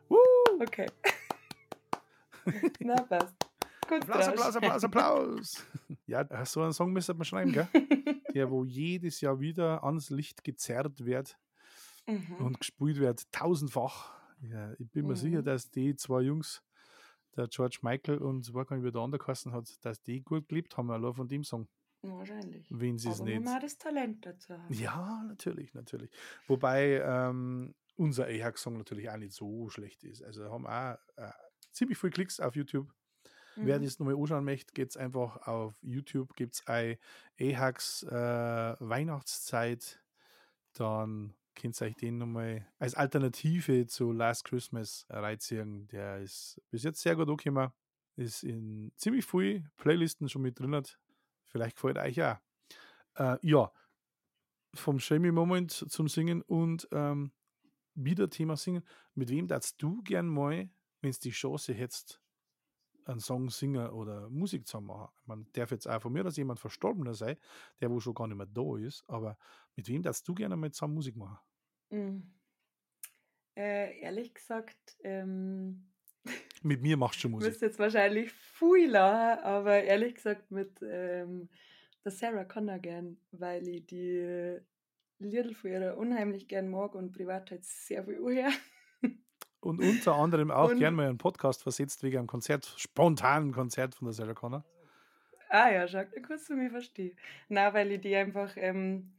[0.09, 0.63] Woo!
[0.63, 0.89] Okay.
[2.81, 3.50] Na, passt.
[3.91, 5.67] Gut Applaus, Applaus, Applaus, Applaus.
[6.07, 7.67] ja, so einen Song müsste man schreiben, gell?
[8.35, 11.37] Der, wo jedes Jahr wieder ans Licht gezerrt wird
[12.07, 12.37] mhm.
[12.39, 14.15] und gespielt wird, tausendfach.
[14.43, 15.17] Ja, ich bin mir mhm.
[15.17, 16.63] sicher, dass die zwei Jungs
[17.37, 20.77] der George Michael und war gar nicht, wie der andere hat, dass die gut gelebt
[20.77, 21.67] haben, allein von dem Song.
[22.03, 22.69] Wahrscheinlich.
[22.71, 23.45] Wenn sie es nicht.
[23.49, 24.73] hat das Talent dazu haben.
[24.73, 26.13] Ja, natürlich, natürlich.
[26.47, 30.23] Wobei ähm, unser AHAC-Song natürlich auch nicht so schlecht ist.
[30.23, 31.33] Also haben auch äh,
[31.73, 32.95] ziemlich viele Klicks auf YouTube.
[33.57, 33.85] Wer Mhm.
[33.85, 40.03] das nochmal anschauen möchte, geht es einfach auf YouTube, gibt es AHACs äh, Weihnachtszeit.
[40.75, 45.89] Dann könnt ihr euch den nochmal als Alternative zu Last Christmas reinziehen.
[45.89, 47.73] Der ist bis jetzt sehr gut angekommen.
[48.17, 50.83] Ist in ziemlich vielen Playlisten schon mit drin.
[51.49, 52.37] Vielleicht gefällt euch auch.
[53.17, 53.73] Äh, ja,
[54.75, 57.33] vom Shamey Moment zum Singen und ähm,
[57.95, 58.85] wieder Thema Singen.
[59.15, 62.20] Mit wem darfst du gern mal, wenn es die Chance hättest,
[63.07, 65.09] einen Song singen oder Musik zu machen?
[65.27, 67.39] Man darf jetzt auch von mir, dass jemand Verstorbener sei,
[67.81, 69.37] der wo schon gar nicht mehr da ist, aber
[69.77, 71.39] mit wem darfst du gerne mal zusammen Musik machen?
[71.91, 72.33] Mhm.
[73.57, 75.93] Äh, ehrlich gesagt, ähm,
[76.63, 77.47] Mit mir machst du schon du Musik.
[77.47, 81.49] wirst jetzt wahrscheinlich viel lachen, aber ehrlich gesagt mit ähm,
[82.05, 84.59] der Sarah Connor gern, weil ich die
[85.19, 88.53] Liedl von ihr unheimlich gern mag und privat halt sehr viel anhöre.
[89.61, 93.95] Und unter anderem auch Und- gern mal einen Podcast versetzt wegen einem Konzert, spontanen Konzert
[93.95, 94.65] von der Sarah Connor.
[95.51, 97.17] Ah ja, schau, da kannst du mich verstehen.
[97.49, 99.13] Na, weil ich die einfach ähm,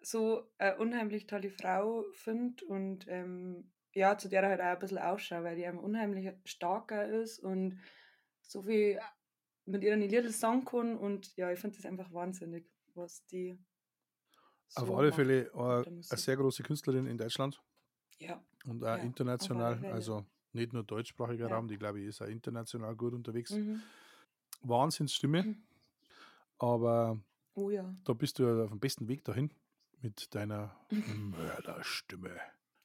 [0.00, 4.98] so eine unheimlich tolle Frau finde und ähm, ja, zu der halt auch ein bisschen
[4.98, 7.80] ausschaue, weil die einfach unheimlich starker ist und
[8.42, 9.00] so viel
[9.64, 13.58] mit ihren Liedern sagen kann und ja, ich finde das einfach wahnsinnig, was die
[14.76, 17.60] Auf so alle macht Fälle äh, eine sehr große Künstlerin in Deutschland
[18.18, 19.84] Ja, und auch Ja, international.
[19.86, 21.54] Also nicht nur deutschsprachiger Ja.
[21.54, 23.50] Raum, die glaube ich ist auch international gut unterwegs.
[23.50, 23.82] mhm.
[24.62, 25.62] Wahnsinnsstimme, Mhm.
[26.58, 27.20] aber
[27.54, 27.94] oh ja.
[28.04, 29.52] da bist du ja auf dem besten Weg dahin
[30.00, 32.40] mit deiner Mörderstimme.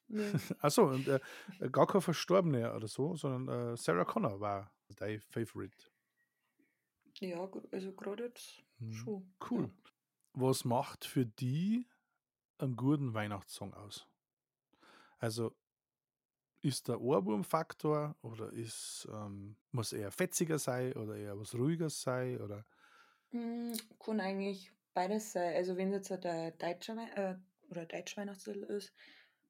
[0.10, 0.32] Nee.
[0.60, 1.20] Achso, und äh,
[1.72, 5.78] gar kein Verstorbene oder so, sondern äh, Sarah Connor war dein Favorite.
[7.20, 8.94] Ja, also gerade jetzt Mhm.
[8.94, 9.34] schon.
[9.50, 9.70] Cool.
[10.34, 11.86] Was macht für die
[12.58, 14.08] einen guten Weihnachtssong aus?
[15.22, 15.56] Also
[16.64, 22.40] ist der Ohrwurmfaktor oder ist, ähm, muss eher fetziger sein oder eher was ruhiges sein
[22.40, 22.66] oder
[23.32, 25.56] Mm, Kann eigentlich beides sein.
[25.56, 27.36] Also wenn es jetzt der deutsche äh,
[27.70, 28.94] oder deutsche Weihnachtslied ist,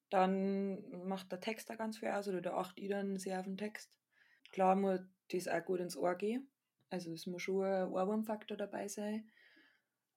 [0.09, 3.45] dann macht der Text da ganz viel aus oder da achte ich dann sehr auf
[3.45, 3.91] den Text.
[4.51, 6.49] Klar muss das auch gut ins Ohr gehen.
[6.89, 9.31] Also es muss schon ein Ohrwurmfaktor dabei sein.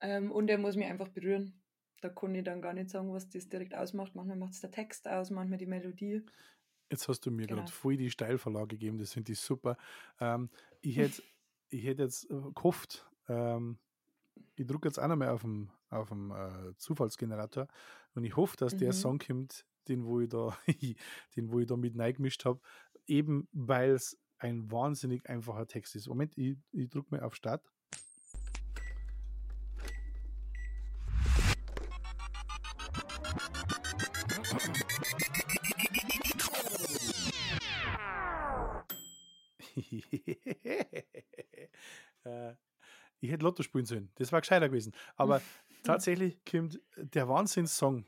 [0.01, 1.64] Ähm, und er muss mich einfach berühren.
[2.05, 4.15] Da kann ich dann gar nicht sagen, was das direkt ausmacht.
[4.15, 6.23] Manchmal macht es der Text aus, manchmal die Melodie.
[6.91, 7.49] Jetzt hast du mir Genau.
[7.49, 9.77] gerade voll die Steilvorlage gegeben, das finde ich super.
[10.21, 11.23] Ähm, ich hätte
[11.71, 13.79] ich hätt jetzt äh, gehofft, ähm,
[14.57, 17.69] ich drücke jetzt auch nochmal auf dem, auf dem äh, Zufallsgenerator
[18.15, 18.93] und ich hoffe, dass der Mhm.
[18.93, 20.59] Song kommt, den wo ich da,
[21.37, 22.61] den wo ich da mit reingemischt habe,
[23.07, 26.09] eben weil es ein wahnsinnig einfacher Text ist.
[26.09, 27.74] Moment, ich, ich drücke mal auf Start.
[43.35, 44.11] Hätte Lotto spielen sollen.
[44.17, 44.93] Das war gescheiter gewesen.
[45.17, 45.41] Aber
[45.85, 48.07] tatsächlich kommt der Wahnsinnssong.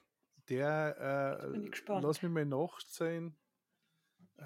[0.49, 2.05] Der, äh, gespannt.
[2.05, 3.35] lass mich mal nachzählen.
[4.39, 4.45] Äh,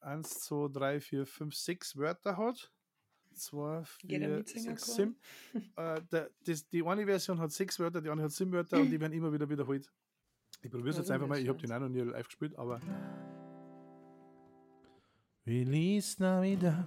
[0.00, 2.72] eins, zwei, drei, vier, fünf, sechs Wörter hat.
[3.34, 5.16] Zwei, Jeder vier, mitsingen sechs, kann.
[5.52, 5.72] sieben.
[5.76, 8.90] Äh, der, das, die eine Version hat sechs Wörter, die andere hat sieben Wörter und
[8.90, 9.90] die werden immer wieder wiederholt.
[10.62, 11.38] Ich probiere es jetzt einfach mal.
[11.38, 12.80] Ich habe den auch noch nie live gespielt, aber.
[15.44, 16.86] Feliz Navidad.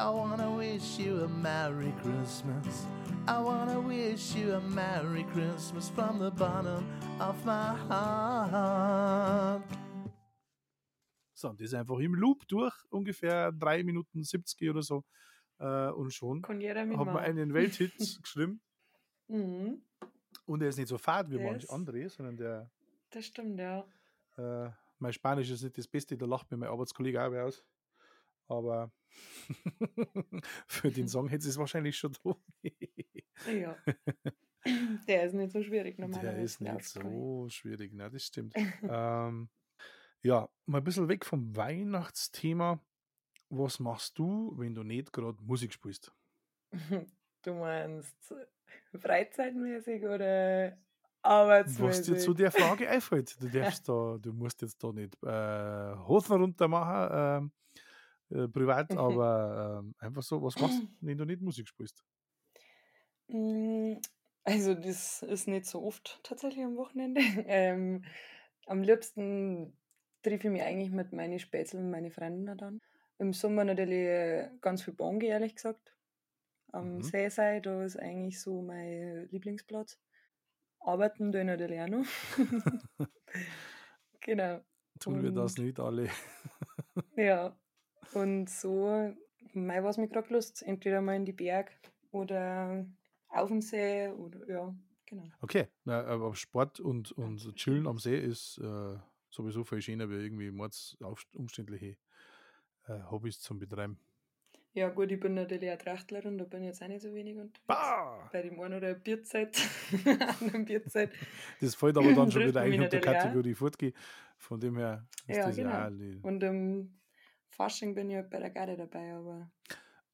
[0.00, 2.86] I wanna wish you a Merry Christmas.
[3.28, 6.82] I wanna wish you a Merry Christmas from the bottom
[7.20, 9.62] of my heart.
[11.34, 15.04] So, das ist einfach im Loop durch, ungefähr 3 Minuten 70 oder so.
[15.58, 17.16] Äh, und schon wir mitmachen.
[17.18, 18.62] einen Welthit geschrieben.
[19.28, 19.82] Mhm,
[20.46, 22.70] Und er ist nicht so fad wie Der manch andere, sondern der
[23.10, 23.84] das stimmt, ja.
[24.38, 27.62] Äh, mein Spanisch ist nicht das Beste, da lacht mir mein Arbeitskollege auch aus.
[28.50, 28.92] Aber
[30.66, 32.36] für den Song hätte es wahrscheinlich schon da.
[33.50, 33.76] Ja.
[35.08, 36.34] Der ist nicht so schwierig normalerweise.
[36.34, 38.10] Der ist nicht so schwierig, ne?
[38.10, 38.54] das stimmt.
[38.82, 39.48] ähm,
[40.22, 42.78] ja, mal ein bisschen weg vom Weihnachtsthema.
[43.48, 46.12] Was machst du, wenn du nicht gerade Musik spielst?
[47.42, 48.34] Du meinst
[49.00, 50.78] freizeitmäßig oder Was dir
[51.22, 52.18] arbeitsmäßig?
[52.18, 53.40] zu der Frage einfällt.
[53.40, 57.52] Du darfst da, du musst jetzt da nicht äh, Hosen runter machen, ähm,
[58.30, 62.04] äh, privat, aber ähm, einfach so, was machst du, wenn du nicht Musik spielst?
[63.28, 63.96] Mm,
[64.44, 67.20] Also, das ist nicht so oft tatsächlich am Wochenende.
[67.46, 68.04] Ähm,
[68.66, 69.76] am liebsten
[70.22, 72.80] treffe ich mich eigentlich mit meinen Spätzle und meinen Freunden dann.
[73.18, 75.94] Im Sommer natürlich äh, ganz viel Bonge, ehrlich gesagt.
[76.72, 77.02] Am Mhm.
[77.02, 80.00] See sein, da ist eigentlich so mein Lieblingsplatz.
[80.80, 82.06] Arbeiten tue ich natürlich auch noch.
[84.20, 84.64] genau.
[84.98, 86.08] Tun wir das nicht alle?
[87.16, 87.56] ja,
[88.14, 89.12] und so,
[89.52, 90.62] mei, was mir gerade Lust.
[90.62, 91.72] Entweder mal in die Berg
[92.10, 92.86] oder
[93.28, 94.74] auf den See oder ja,
[95.06, 95.24] genau.
[95.40, 98.96] Okay, na, aber Sport und, und Chillen am See ist äh,
[99.30, 100.96] sowieso viel schöner wie irgendwie mords
[101.34, 101.96] umständliche
[102.86, 103.98] äh, Hobbys zum Betreiben.
[104.72, 107.34] Ja, gut, ich bin natürlich auch Trachtlerin, da bin ich jetzt auch nicht so wenig
[107.36, 107.60] unterwegs.
[107.66, 108.30] Bah!
[108.32, 109.60] Bei dem einen oder Bierzeit,
[110.04, 111.10] an der Bierzeit.
[111.60, 113.00] Das fällt aber dann schon wieder ein unter.
[113.00, 113.94] Kategorie Fortgehen.
[114.36, 115.70] Von dem her ist Ja, das genau.
[115.70, 116.99] ja auch Und im
[117.60, 119.50] Fasching bin ich bei der Garde dabei, aber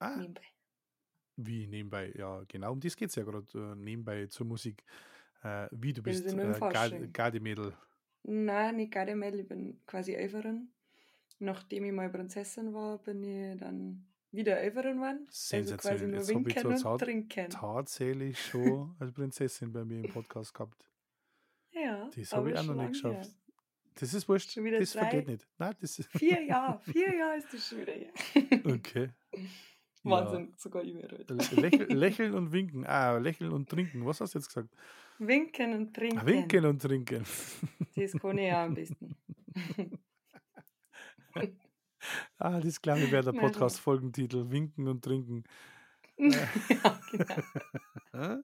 [0.01, 0.43] ah, nebenbei.
[1.37, 4.83] wie nebenbei, ja genau, um das geht es ja gerade, äh, nebenbei zur Musik.
[5.45, 7.13] Äh, wie du bist äh, Gar- Fasching.
[7.13, 7.73] Gardemädel.
[8.25, 10.73] Nein, nicht Gardemädel, ich bin quasi Elferin.
[11.39, 15.27] Nachdem ich mal Prinzessin war, bin ich dann wieder Elferin geworden.
[15.29, 16.09] Also quasi Sensationell.
[16.09, 17.51] nur Jetzt habe ich winken zur und trinken.
[17.51, 20.85] tatsächlich schon als Prinzessin bei mir im Podcast gehabt.
[21.71, 23.27] Ja, Das habe ich auch noch nicht lang her.
[23.99, 24.53] Das ist wurscht.
[24.53, 25.47] Schon wieder Das vergeht drei- nicht.
[25.59, 28.13] Nein, das ist Vier Jahre, vier Jahre ist das schon wieder her.
[28.65, 29.11] okay.
[30.05, 30.13] Ja.
[30.13, 31.35] Wahnsinn, sogar ich mir heute.
[31.35, 32.87] L- Lächeln, lächeln und winken.
[32.87, 34.07] Ah, lächeln und trinken.
[34.07, 34.69] Was hast du jetzt gesagt?
[35.19, 36.19] Winken und trinken.
[36.21, 37.25] Ah, winken und trinken.
[37.97, 39.17] Das kann ich auch am besten.
[42.39, 43.41] Ah, das glaube ich wäre der.
[43.41, 44.49] Podcast-Folgentitel.
[44.49, 45.43] Winken und trinken.
[46.17, 46.49] ja,
[47.11, 48.43] genau.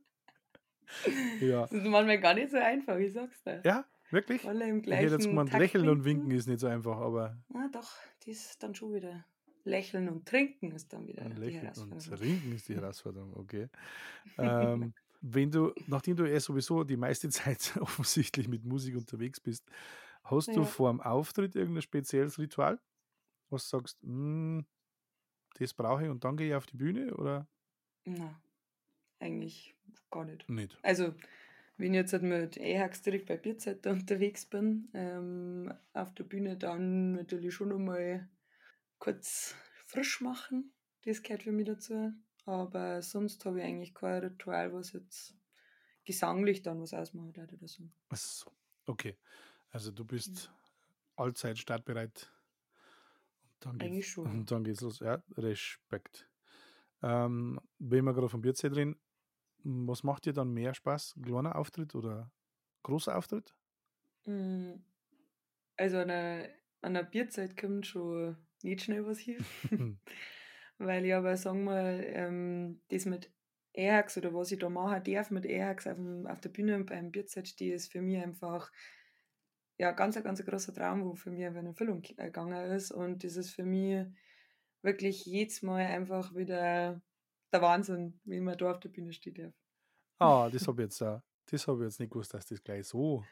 [1.40, 1.60] Ja.
[1.62, 3.62] Das ist manchmal gar nicht so einfach, ich sag's dir.
[3.64, 4.50] Ja, wirklich?
[4.50, 7.42] Alle im Ich gleichen hätte jetzt gemeint, lächeln und winken ist nicht so einfach, aber
[7.54, 7.88] Ah, doch,
[8.26, 9.24] das ist dann schon wieder.
[9.64, 12.18] Lächeln und trinken ist dann wieder und die lächeln und Herausforderung.
[12.18, 13.68] trinken ist die Herausforderung, okay.
[14.38, 19.70] Ähm, wenn du, nachdem du eh sowieso die meiste Zeit offensichtlich mit Musik unterwegs bist,
[20.24, 20.66] hast du Ja.
[20.66, 22.80] vor dem Auftritt irgendein spezielles Ritual?
[23.50, 24.60] Was du sagst, "Mm,
[25.58, 27.48] das brauche ich und dann gehe ich auf die Bühne oder
[28.04, 28.40] Na,
[29.20, 29.76] eigentlich
[30.10, 30.48] gar nicht.
[30.48, 30.78] nicht?
[30.82, 31.14] Also,
[31.76, 36.56] wenn ich jetzt halt mit EHAX direkt bei Bierzeit unterwegs bin, ähm, auf der Bühne
[36.56, 38.28] dann natürlich schon nochmal
[38.98, 39.54] kurz
[39.86, 40.72] frisch machen.
[41.04, 42.12] Das gehört für mich dazu.
[42.44, 45.36] Aber sonst habe ich eigentlich kein Ritual, was jetzt
[46.04, 47.84] gesanglich dann was ausmacht oder so.
[48.08, 48.50] Ach so,
[48.86, 49.16] okay.
[49.70, 50.52] Also du bist
[51.16, 52.30] allzeit startbereit.
[53.54, 54.26] Und dann Eigentlich geht's, schon.
[54.26, 55.00] Und dann geht's los.
[55.00, 56.28] Ja, Respekt.
[57.02, 58.98] Ähm, wenn wir gerade vom Bierzeit reden,
[59.64, 61.16] was macht dir dann mehr Spaß?
[61.22, 62.32] Kleiner Auftritt oder
[62.84, 63.56] großer Auftritt?
[64.26, 64.84] Mm,
[65.76, 66.44] Also an einer,
[66.82, 69.46] an einer Bierzeit kommt schon nicht schnell was hin.
[70.78, 73.32] Weil ich aber sagen wir, ähm, das mit
[73.72, 77.10] Airhacks oder was ich da machen darf mit Airhacks auf, dem- auf der Bühne beim
[77.12, 78.70] Bierzeit stehen, ist für mich einfach
[79.78, 82.70] ja, ganz, ein ganz ein großer Traum, wo für mich einfach in Erfüllung ge- gegangen
[82.72, 82.92] ist.
[82.92, 84.06] Und das ist für mich
[84.82, 87.02] wirklich jedes Mal einfach wieder
[87.52, 89.54] der Wahnsinn, wie man da auf der Bühne stehen darf.
[90.18, 91.22] ah, das habe ich jetzt auch.
[91.46, 93.24] Das habe ich jetzt nicht gewusst, dass das gleich so,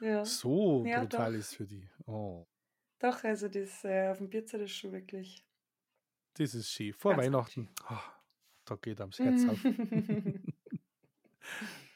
[0.00, 1.38] Ja, so Ja, brutal doch.
[1.38, 1.88] ist für die.
[2.06, 2.46] Oh,
[2.98, 5.44] doch, also das äh, auf dem Bierzeit ist schon wirklich.
[6.34, 6.92] das ist schön.
[6.94, 7.68] Vor Ganz, Weihnachten.
[7.84, 8.02] Ah,
[8.64, 9.58] da geht am Herz auf.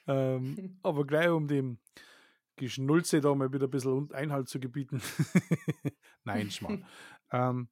[0.06, 1.78] Ähm, aber gleich um dem
[2.56, 5.00] Geschnulze da mal wieder ein bisschen Einhalt zu gebieten.
[6.24, 6.84] Nein, Schmarrn.
[7.30, 7.68] ähm,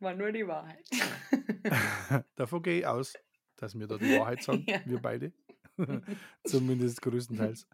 [0.00, 0.88] War nur die Wahrheit.
[2.36, 3.14] davon gehe ich aus,
[3.56, 4.80] dass wir da die Wahrheit sagen, Ja.
[4.84, 5.32] wir beide.
[6.44, 7.66] Zumindest größtenteils.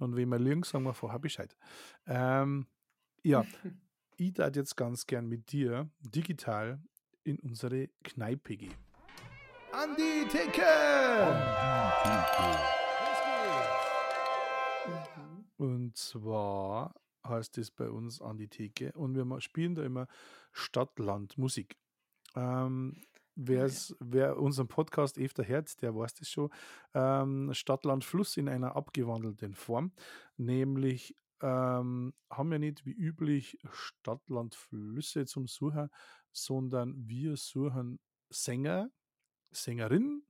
[0.00, 1.56] Und wenn wir lügen, sagen wir vorher Bescheid.
[2.06, 2.66] Ähm,
[3.22, 3.44] ja,
[4.16, 6.80] ich darf jetzt ganz gern mit dir digital
[7.24, 8.74] in unsere Kneipe gehen.
[9.72, 10.62] An die Theke!
[14.86, 15.44] Mhm.
[15.56, 16.94] Und zwar
[17.28, 20.06] heißt es bei uns an die Theke und wir spielen da immer
[20.52, 21.76] Stadt-Land-Musik.
[22.34, 23.02] Ähm,
[23.36, 26.50] wer's, wer unseren Podcast öfter hört, der weiß das schon.
[26.94, 29.92] Ähm, Stadt, Land, Fluss in einer abgewandelten Form.
[30.36, 35.90] Nämlich ähm, haben wir nicht wie üblich Stadt, Land, Flüsse zum Suchen,
[36.32, 38.00] sondern wir suchen
[38.30, 38.90] Sänger,
[39.50, 40.26] Sängerinnen,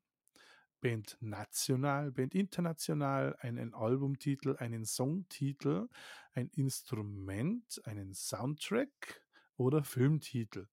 [0.80, 5.88] Band national, Band international, einen Albumtitel, einen Songtitel,
[6.32, 9.22] ein Instrument, einen Soundtrack
[9.56, 10.68] oder Filmtitel.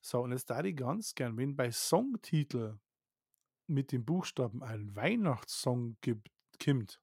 [0.00, 2.78] So, und jetzt da ich ganz gern, wenn bei Songtitel
[3.66, 6.30] mit dem Buchstaben ein Weihnachtssong gibt,
[6.62, 7.00] kommt,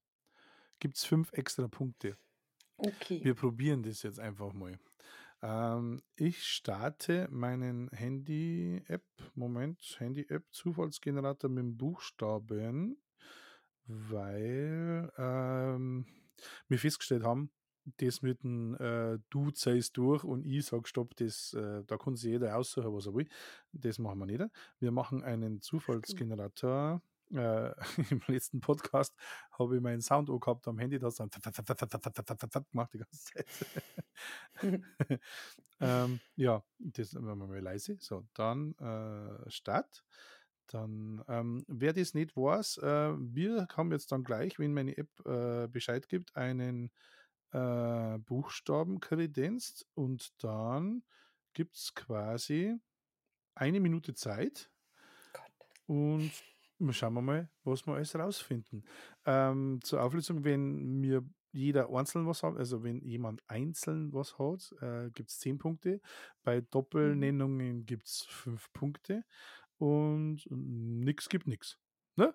[0.80, 2.18] gibt es fünf extra Punkte.
[2.78, 3.24] Okay.
[3.24, 4.80] Wir probieren das jetzt einfach mal.
[5.42, 12.98] Ähm, ich starte meinen Handy-App, Moment, Handy-App, Zufallsgenerator mit dem Buchstaben,
[13.88, 16.06] weil ähm,
[16.68, 17.52] wir festgestellt haben,
[17.98, 22.16] das mit dem äh, Du zeigst durch und ich sag Stopp, das, äh, da kann
[22.16, 23.28] sich jeder aussuchen, was er will.
[23.72, 24.44] Das machen wir nicht.
[24.80, 27.02] Wir machen einen Zufallsgenerator.
[27.34, 27.74] Äh,
[28.12, 29.16] Im letzten Podcast
[29.58, 31.30] habe ich meinen Sound gehabt am Handy, das dann
[32.72, 33.48] gemacht die ganze Zeit.
[35.80, 37.98] ähm, ja, das machen wir mal leise.
[38.00, 40.04] So, dann äh, Start.
[40.68, 45.10] Dann, ähm, wer das nicht weiß, äh, wir haben jetzt dann gleich, wenn meine App
[45.26, 46.92] äh, Bescheid gibt, einen
[47.52, 51.04] äh, Buchstaben kredenzt und dann
[51.54, 52.78] gibt es quasi
[53.56, 54.72] eine Minute Zeit
[55.88, 56.32] und
[56.92, 58.84] schauen wir mal, was wir alles rausfinden.
[59.26, 64.74] Ähm, zur Auflösung, wenn mir jeder einzeln was hat, also wenn jemand einzeln was hat,
[64.82, 66.02] äh, gibt es 10 Punkte.
[66.44, 66.68] Bei Mhm.
[66.72, 69.24] Doppelnennungen gibt es 5 Punkte
[69.78, 71.78] und nix gibt nix.
[72.16, 72.34] Ne?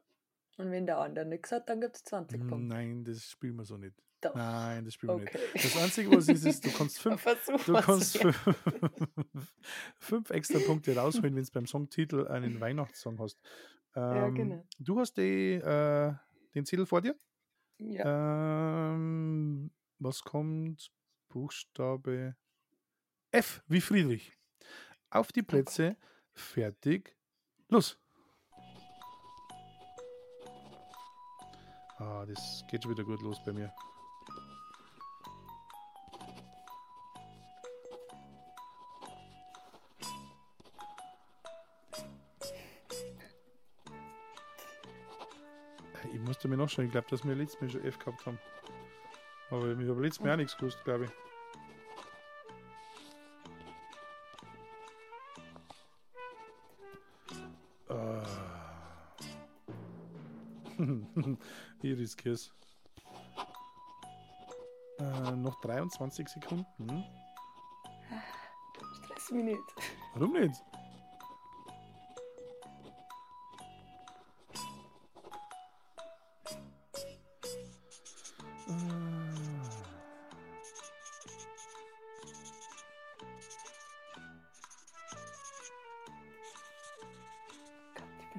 [0.58, 2.66] Und wenn der andere nichts hat, dann gibt es 20 Punkte.
[2.66, 3.94] Nein, das spielen wir so nicht.
[4.22, 4.34] Doch.
[4.34, 5.54] Nein, das spielen wir nicht.
[5.54, 7.22] Das Einzige, was ist, ist, du kannst fünf,
[7.66, 8.36] du kannst fünf,
[9.98, 13.38] fünf extra Punkte rausholen, wenn du beim Songtitel einen Weihnachtssong hast.
[13.96, 14.64] Ja, Ähm, genau.
[14.78, 16.12] Du hast die, äh,
[16.54, 17.16] den Zettel vor dir.
[17.78, 18.92] Ja.
[18.92, 20.90] Ähm, was kommt?
[21.28, 22.36] Buchstabe
[23.32, 24.32] F wie Friedrich.
[25.10, 25.96] Auf die Plätze,
[26.32, 27.16] fertig,
[27.68, 27.98] los.
[31.98, 33.72] Ah, das geht schon wieder gut los bei mir.
[46.46, 48.38] Ich musste mir noch schauen, ich glaube, dass wir letztes Mal schon F gehabt haben.
[49.50, 51.10] Aber ich habe letztes Mal auch nichts gewusst, glaube ich.
[57.88, 58.22] Ah.
[61.82, 62.52] Hier ist Kiss.
[65.00, 67.04] Äh, noch 23 Sekunden.
[69.02, 69.74] Stress mich nicht.
[70.14, 70.62] Warum nicht?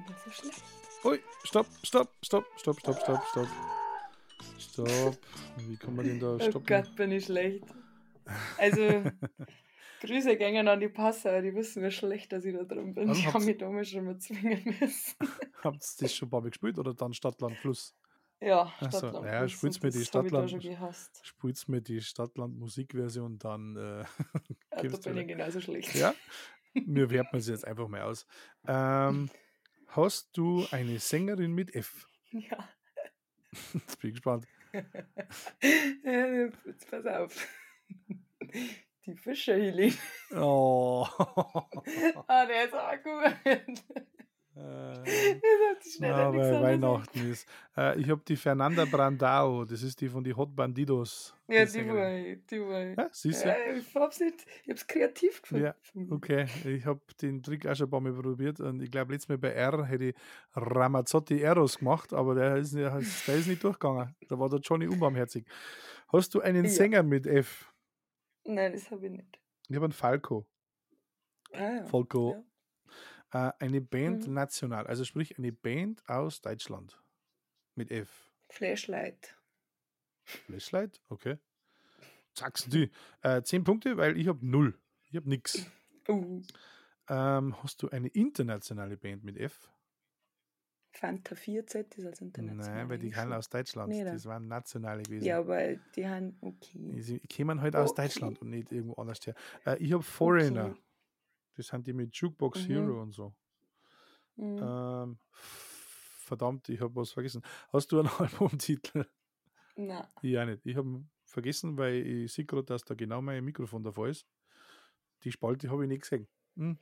[0.08, 0.62] Ja so schlecht.
[1.04, 3.48] Ui, stopp, stopp, stopp, stopp, stopp, stopp, stopp.
[4.58, 5.18] Stopp.
[5.56, 6.66] Wie kann man den da Oh stoppen?
[6.66, 7.64] Gott, bin ich schlecht.
[8.56, 8.80] Also,
[10.00, 13.08] Grüße gängen an die Passer, die wissen, wie schlecht dass ich da drin bin.
[13.08, 15.16] Also ich habe mich damals schon mal zwingen müssen.
[15.64, 17.94] Habt ihr das schon ein paar Mal gespielt oder dann Stadtland Fluss?
[18.40, 19.26] Ja, Stadtland.
[19.26, 21.16] ja, Plus spiel's und mir Stadtland-.
[21.22, 24.04] Spielst mir die Stadtland-Musikversion, dann äh,
[24.82, 25.94] Ja, da bin ich genauso schlecht.
[25.96, 26.14] Ja,
[26.74, 28.26] mir werten wir es jetzt einfach mal aus.
[28.68, 29.28] Ähm,
[29.88, 32.06] hast du eine Sängerin mit F?
[32.30, 32.68] Ja.
[33.72, 34.46] Jetzt bin ich gespannt.
[35.62, 37.48] Jetzt pass auf.
[39.06, 39.94] Die Fischerhelene.
[40.32, 41.06] Oh.
[42.26, 43.82] Ah, der ist auch gut.
[44.58, 47.48] Äh, anderes Weihnachten ist.
[47.76, 51.34] Äh, ich habe die Fernanda Brandao, das ist die von die Hot Bandidos.
[51.46, 52.98] Ja, die war ich, die war ich.
[52.98, 53.48] Ja, siehst du?
[53.48, 55.64] Ja, ich hab's nicht, ich hab's kreativ gefunden.
[55.64, 55.74] Ja,
[56.10, 59.28] Okay, ich habe den Trick auch schon ein paar Mal probiert und ich glaube, letztes
[59.28, 60.14] Mal bei R hätte ich
[60.54, 64.14] Ramazzotti Eros gemacht, aber der ist, der ist, der ist nicht durchgegangen.
[64.28, 65.46] Da war der Johnny unbarmherzig.
[66.08, 66.70] Hast du einen Ja.
[66.70, 67.72] Sänger mit F?
[68.44, 69.40] Nein, das habe ich nicht.
[69.68, 70.46] Ich habe einen Falco.
[71.52, 71.84] Ah, ja.
[71.84, 72.44] Falco.
[73.32, 74.34] Äh, eine Band Mhm.
[74.34, 77.02] national, also sprich eine Band aus Deutschland
[77.74, 78.30] mit F.
[78.50, 79.36] Flashlight.
[80.24, 81.00] Flashlight?
[81.08, 81.38] Okay.
[82.34, 82.88] Sagst du.
[83.22, 84.78] Äh, zehn Punkte, weil ich habe null.
[85.10, 85.66] Ich habe nichts.
[86.10, 86.40] Uh,
[87.10, 89.70] Ähm, hast du eine internationale Band mit F?
[90.92, 92.76] Fanta 4Z ist als international.
[92.76, 93.90] Nein, weil die kamen aus Deutschland.
[93.90, 94.12] Nee, da.
[94.12, 95.26] das waren nationale gewesen.
[95.26, 96.98] Ja, aber die haben, okay.
[97.02, 98.02] Sie kämen halt aus Okay.
[98.04, 99.34] Deutschland und nicht irgendwo anders her.
[99.66, 100.70] Äh, ich habe Foreigner.
[100.70, 100.80] Okay.
[101.58, 102.66] Das sind die mit Jukebox Mhm.
[102.66, 103.34] Hero und so.
[104.36, 104.58] Mhm.
[104.62, 105.18] Ähm,
[106.20, 107.42] verdammt, ich habe was vergessen.
[107.72, 109.04] Hast du einen Albumtitel?
[109.76, 110.64] Na, Ich auch nicht.
[110.64, 114.26] Ich habe vergessen, weil ich sehe gerade, dass da genau mein Mikrofon davor ist.
[115.24, 116.28] Die Spalte habe ich nicht gesehen.
[116.56, 116.78] Hm,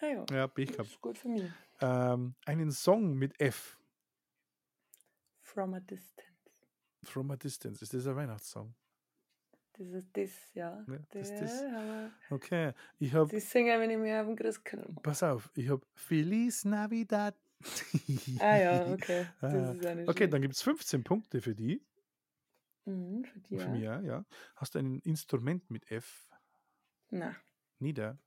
[0.00, 0.24] ah ja.
[0.30, 0.90] ja, Pech Das gehabt.
[0.90, 1.50] ist gut für mich.
[1.80, 3.78] Ähm, einen Song mit F.
[5.42, 6.26] From a Distance.
[7.04, 7.82] From a Distance.
[7.82, 8.74] Ist das ein Weihnachtssong?
[9.74, 10.84] Das ist das, ja.
[10.86, 11.62] Ja, das das.
[11.62, 12.72] aber Okay.
[12.98, 15.02] Ich habe die singen, wenn ich mich auf den Christkindl mache.
[15.02, 17.34] Pass auf, ich habe Feliz Navidad,
[18.40, 19.26] Ah ja, okay.
[19.40, 19.52] Das
[19.84, 21.82] Ah, nicht okay, dann gibt es 15 Punkte für die.
[22.86, 23.70] Mhm, für die Für auch.
[23.70, 24.24] mich, ja, ja.
[24.56, 26.26] Hast du ein Instrument mit F?
[27.10, 27.34] Na,
[27.78, 28.18] Nieder.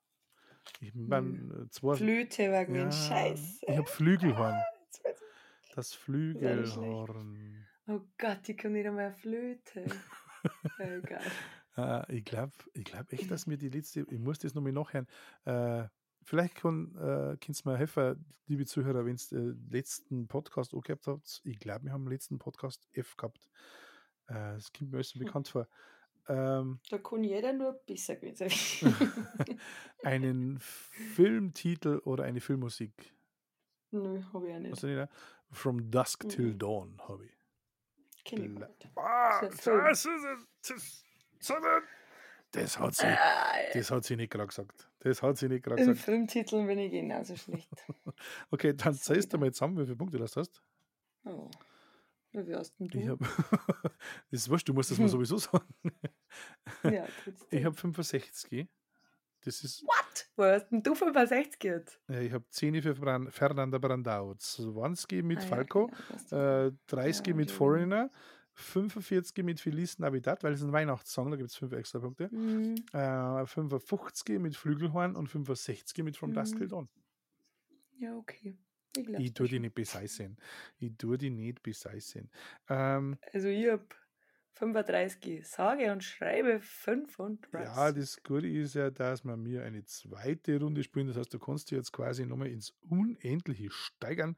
[0.80, 1.68] Ich bin Nö.
[1.70, 1.96] zwei.
[1.96, 2.92] Flöte war Ja.
[2.92, 3.66] Scheiße.
[3.68, 4.56] ich habe Flügelhorn.
[4.92, 5.98] Ich- Das nicht.
[6.00, 7.66] Flügelhorn.
[7.88, 9.86] Oh Gott, ich kann nicht einmal Flöte.
[10.78, 11.22] egal.
[11.78, 15.08] Äh, ich glaube ich glaub echt, dass mir die letzte, ich muss das nochmal nachhören.
[15.46, 15.88] Äh,
[16.24, 20.84] vielleicht kann, äh, kannst du mir helfen, liebe Zuhörer, wenn ihr den letzten Podcast auch
[20.84, 21.42] gehabt habt.
[21.44, 23.50] Ich glaube, wir haben im letzten Podcast F gehabt.
[24.28, 25.26] Äh, das kommt mir alles so Hm.
[25.26, 25.68] bekannt vor.
[26.30, 28.94] Ähm, Da kann jeder nur besser gewesen sein.
[30.04, 33.14] einen Filmtitel oder eine Filmmusik.
[33.92, 34.84] Nö, habe ich auch nicht.
[34.84, 35.10] Ne?
[35.52, 36.60] From Dusk Till Mhm.
[36.60, 37.32] Dawn habe ich.
[38.32, 38.90] Nicht.
[38.96, 39.42] Ah,
[42.52, 44.88] Das hat sie, Ah, das hat sie nicht gerade gesagt.
[45.00, 46.06] Das hat sie nicht gerade Im gesagt.
[46.06, 47.70] Filmtitel bin ich genauso schlecht.
[48.52, 50.62] Okay, dann zählst du mal zusammen, wie viele Punkte du hast.
[51.26, 51.50] Oh.
[52.32, 52.98] Wie hast denn du?
[53.00, 53.26] Ich habe.
[54.32, 55.74] das ist wurscht, du musst das mal sowieso sagen.
[56.84, 57.06] ja.
[57.50, 58.68] Ich habe 65.
[59.46, 59.84] Das ist.
[59.84, 60.28] What?
[60.36, 62.00] Wo hast denn du 65 jetzt?
[62.08, 66.72] Ja, ich habe 10 für Bran Fernanda Brandau, 20 mit Ah, Falco, genau, ja- äh,
[66.88, 67.58] 30 Ja, mit okay.
[67.58, 68.12] Foreigner,
[68.56, 72.30] 45 mit Feliz Navidad, weil es ein Weihnachtssong, da gibt es 5 extra Punkte.
[72.34, 72.76] Mhm.
[72.94, 76.60] Äh, 55 mit Flügelhorn und 65 mit From Dusk Mhm.
[76.60, 76.90] Till Dawn.
[77.98, 78.58] Ja, okay.
[78.96, 80.38] Ich, Ich tue die nicht beseißen.
[80.78, 82.30] Ich tue die nicht beseißen.
[82.70, 83.86] Ähm, Also ich habe
[84.54, 87.76] 35, sage und schreibe 35.
[87.76, 91.08] ja, das Gute ist ja, dass wir mir eine zweite Runde spielen.
[91.08, 94.36] Das heißt, du kannst dich jetzt quasi nochmal ins Unendliche steigern.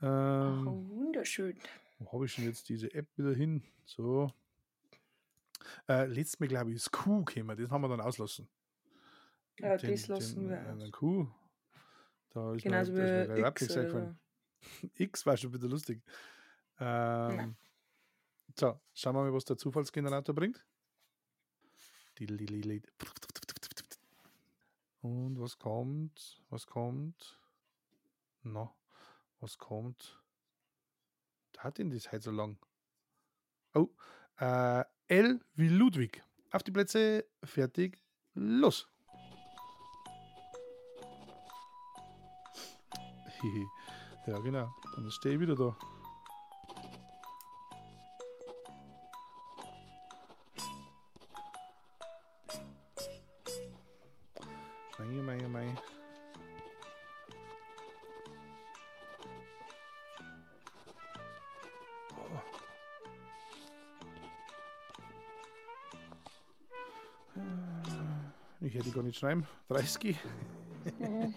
[0.00, 1.56] Ach, Ähm, wunderschön.
[2.00, 3.62] wo habe ich denn jetzt diese App wieder hin?
[3.84, 4.32] So.
[5.88, 7.56] Äh, letztes Mal, glaube ich, ist Q gekommen.
[7.56, 8.48] Das haben wir dann auslassen.
[9.60, 11.28] Ja, das lassen wir äh, den Q.
[12.30, 13.78] Da ist Genauso mir, wie X
[14.96, 16.02] X war schon wieder lustig.
[16.80, 17.54] Ähm,
[18.58, 20.64] so, schauen wir mal, was der Zufallsgenerator bringt.
[25.00, 26.40] Und was kommt?
[26.50, 27.38] Was kommt?
[28.42, 28.72] Na,
[29.40, 30.20] was kommt?
[31.52, 32.58] Da hat denn das heute so lang?
[33.74, 33.88] Oh,
[34.38, 36.22] äh, L wie Ludwig.
[36.50, 38.02] Auf die Plätze, fertig,
[38.34, 38.88] los.
[44.24, 44.72] Ja, genau.
[44.94, 45.76] Dann stehe ich wieder da.
[68.64, 69.46] Ich hätte gar nicht schreiben.
[69.68, 70.16] 30.
[70.98, 71.04] so.
[71.04, 71.34] Mhm.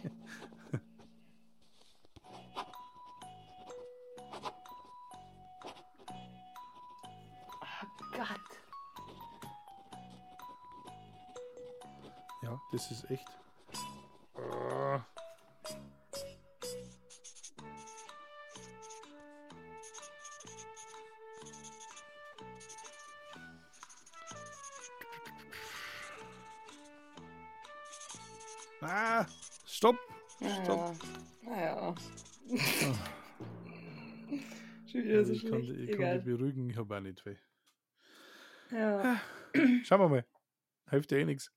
[36.95, 37.35] Auch nicht weh.
[38.71, 39.21] Ja.
[39.83, 40.25] Schauen wir mal.
[40.89, 41.51] Hilft dir eh nichts.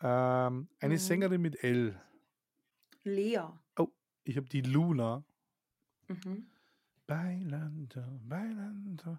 [0.00, 0.98] Ähm, eine Mhm.
[0.98, 2.00] Sängerin mit L.
[3.04, 3.40] Lea.
[4.24, 5.24] Ich habe die Luna.
[6.08, 6.46] Mhm.
[7.06, 9.18] Bailando, bailando.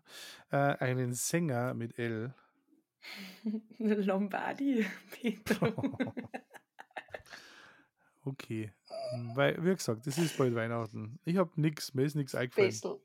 [0.49, 2.33] Äh, einen Sänger mit L.
[3.79, 5.97] Lombardi, Petro.
[8.25, 8.71] Okay.
[9.35, 11.19] Weil, wie gesagt, das ist bald Weihnachten.
[11.25, 12.69] Ich habe nichts, mir ist nichts eingefallen.
[12.69, 13.01] Bessel.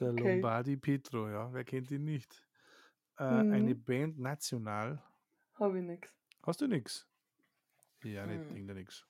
[0.00, 0.32] Der okay.
[0.34, 2.46] Lombardi Petro, ja, wer kennt ihn nicht?
[3.18, 3.84] Äh, Eine Mhm.
[3.84, 5.02] Band national.
[5.54, 6.08] Habe ich nix.
[6.42, 7.06] Hast du nichts?
[8.02, 8.54] Ja, nicht, Hm.
[8.54, 9.06] denke nix.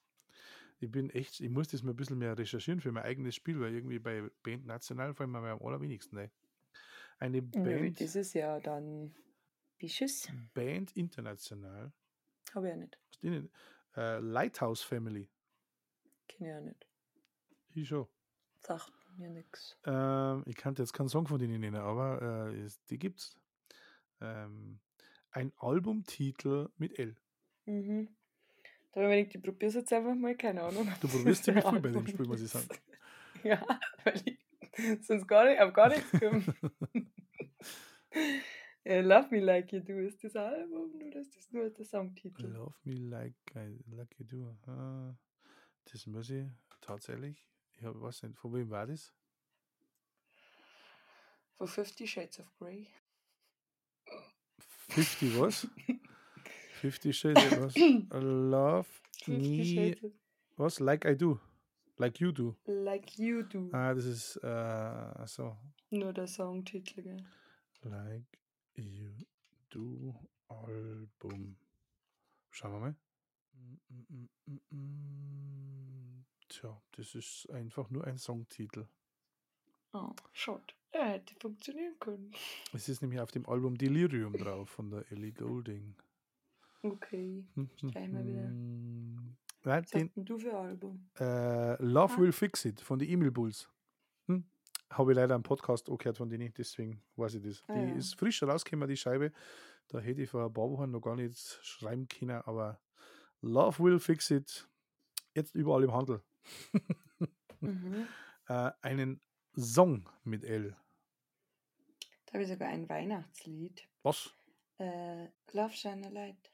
[0.81, 3.61] Ich bin echt, ich muss das mal ein bisschen mehr recherchieren für mein eigenes Spiel,
[3.61, 6.31] weil irgendwie bei Band national fallen mir am allerwenigsten ein.
[7.19, 9.15] Eine Band, das ist ja dann
[9.79, 10.29] Bisches.
[10.55, 11.93] Band international.
[12.55, 12.99] Habe ich ja nicht.
[13.11, 13.51] Was die denn?
[13.95, 15.29] Äh, Lighthouse Family.
[16.29, 16.87] Kenne ich ja nicht.
[17.75, 18.09] Ich schon.
[18.61, 19.79] Sagt mir nix.
[19.85, 23.39] Ähm, ich kannte jetzt keinen Song von denen nennen, aber äh, die gibt's.
[24.21, 24.81] Ähm,
[25.33, 27.17] ein Albumtitel mit L.
[27.67, 28.09] Mhm.
[28.93, 30.89] Da habe ich gedacht, ich probiere es jetzt einfach mal, keine Ahnung.
[31.01, 32.69] Du probierst ziemlich viel bei dem Spiel, muss ich sagen.
[33.43, 33.65] Ja,
[34.05, 36.45] weil ich sonst gar nicht, auf gar nichts komme.
[38.85, 42.49] ja, Love Me Like You Do ist das Album oder ist das nur der Songtitel?
[42.49, 44.71] Love Me Like I Like You Do.
[44.71, 45.15] Ah,
[45.91, 46.45] das muss ich
[46.83, 47.43] tatsächlich.
[47.81, 49.11] Ich hab, weiß nicht, von wem war das?
[51.57, 52.87] Von Fifty Shades of Grey.
[54.91, 55.67] 50 was?
[56.83, 57.75] 50 Shades of was?
[58.13, 58.87] Love
[59.25, 59.65] Fifty me.
[59.65, 60.15] Shades
[60.59, 60.79] Was?
[60.79, 61.41] Like I do.
[61.97, 62.55] Like you do.
[62.67, 63.71] Like You Do.
[63.73, 65.57] Ah, das ist äh, uh, so.
[65.89, 67.25] Nur der Songtitel, gell?
[67.83, 68.39] Like
[68.75, 69.11] you
[69.71, 70.15] do
[70.49, 71.57] Album.
[72.51, 72.97] Schauen wir mal.
[76.51, 78.87] Tja, das ist einfach nur ein Songtitel.
[79.93, 80.63] Oh, schade.
[80.93, 82.33] Er hätte funktionieren können.
[82.73, 85.95] Es ist nämlich auf dem Album Delirium drauf von der Ellie Goulding.
[86.83, 87.45] Okay.
[87.77, 88.43] Streich mal wieder.
[89.63, 91.09] Nein, Was den, du für Album?
[91.21, 92.19] äh, Love Ah.
[92.19, 93.69] Will Fix It von den Emil Bulls.
[94.27, 94.45] Hm?
[94.91, 97.63] Habe ich leider einen Podcast auch gehört von denen, deswegen weiß ich das.
[97.69, 97.95] Ah, die ja.
[97.95, 99.33] ist frisch rausgekommen, die Scheibe.
[99.89, 102.81] Da hätte ich vor ein paar Wochen noch gar nicht schreiben können, aber
[103.43, 104.69] Love Will Fix It,
[105.35, 106.23] jetzt überall im Handel.
[107.63, 108.07] Mhm.
[108.49, 109.21] Äh, einen
[109.55, 110.75] Song mit L.
[112.25, 113.87] Da habe ich sogar ein Weihnachtslied.
[114.03, 114.35] Was?
[114.79, 116.51] Äh, Love Shine a Light.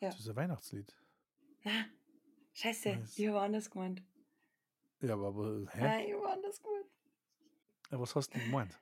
[0.00, 0.08] Ja.
[0.08, 0.94] Das ist ein Weihnachtslied.
[1.62, 1.84] Na,
[2.54, 3.18] scheiße, Was?
[3.18, 4.02] ich habe anders gemeint.
[5.02, 5.80] Ja, aber, aber hä?
[5.82, 6.86] Nein, ich habe anders gemeint.
[7.90, 8.78] Ja, Was hast du denn gemeint?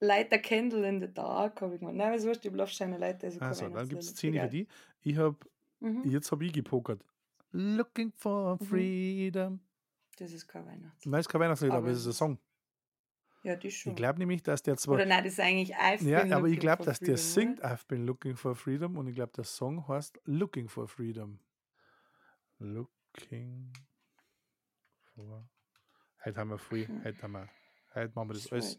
[0.00, 1.96] Light a Candle in the Dark habe ich gemeint.
[1.96, 3.24] Nein, was wurscht, ich habe Love Shine a Light.
[3.24, 4.34] Also Also, dann gibt es Weihnachtslied.
[4.34, 4.68] 10 für die.
[5.00, 5.36] Ich habe
[5.80, 6.02] Mhm.
[6.04, 7.04] Jetzt habe ich gepokert.
[7.56, 8.66] Looking for Mhm.
[8.66, 9.60] freedom.
[10.18, 11.10] Das ist kein Weihnachtslied.
[11.10, 12.38] Nein, ist kein Weihnachtslied, aber, Aber es ist ein Song.
[13.44, 13.92] Ja, die schon.
[13.92, 14.96] Ich glaube nämlich, dass der zwar.
[14.96, 17.16] Oder nein, das ist eigentlich I've ja, been aber ich looking glaube, for dass der
[17.16, 17.72] freedom, singt oder?
[17.72, 21.38] I've been looking for freedom und ich glaube, der Song heißt Looking for freedom.
[22.58, 23.72] Looking
[25.14, 25.48] for.
[26.24, 26.86] Heute haben wir früh.
[26.86, 27.04] Hm.
[27.04, 27.48] Heute haben wir.
[27.94, 28.78] Heute machen wir das Das alles.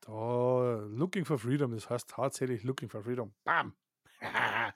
[0.00, 3.34] Da, Looking for freedom, das heißt tatsächlich Looking for freedom.
[3.44, 3.74] Bam!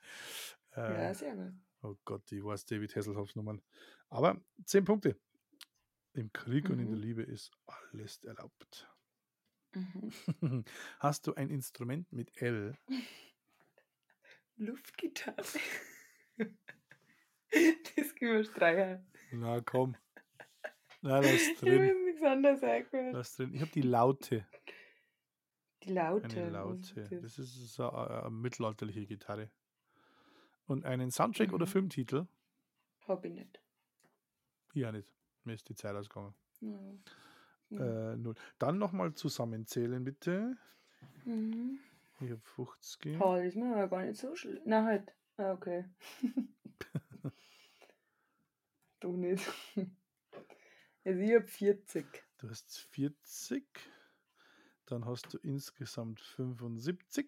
[0.74, 1.52] Ja, äh, sehr gut.
[1.82, 3.60] Oh Gott, ich weiß David Hasselhoffs Nummern.
[4.08, 5.18] Aber 10 Punkte.
[6.14, 7.02] Im Krieg und in der Mhm.
[7.02, 8.88] Liebe ist alles erlaubt.
[9.74, 10.12] Mhm.
[11.00, 12.76] Hast du ein Instrument mit L?
[14.56, 15.42] Luftgitarre.
[17.96, 19.06] das können wir streichen.
[19.32, 19.96] Na komm.
[21.00, 21.80] Na, lass Ich habe drin.
[21.80, 23.12] mir nichts anderes eingefallen.
[23.12, 23.54] Lass drin.
[23.54, 24.46] Ich habe die Laute.
[25.82, 26.26] Die Laute.
[26.42, 27.00] Eine Laute.
[27.08, 27.22] das?
[27.22, 29.50] Das ist so eine, eine mittelalterliche Gitarre.
[30.66, 31.70] Und einen Soundtrack oder Mhm.
[31.70, 32.26] Filmtitel?
[33.08, 33.60] Hab ich nicht.
[34.74, 35.08] Ja, nicht.
[35.44, 36.34] Mir ist die Zeit ausgegangen.
[36.60, 38.12] Ja.
[38.12, 38.34] Äh, null.
[38.58, 40.56] Dann nochmal zusammenzählen, bitte.
[41.24, 41.78] Mhm.
[42.20, 43.20] Ich habe 50.
[43.20, 44.62] Oh, das ist mir aber gar nicht so schlecht.
[44.66, 45.12] Na halt.
[45.36, 45.84] Ah, okay.
[49.00, 49.46] du nicht.
[51.04, 52.06] Also ich hab 40.
[52.38, 53.64] Du hast 40.
[54.86, 57.26] Dann hast du insgesamt 75.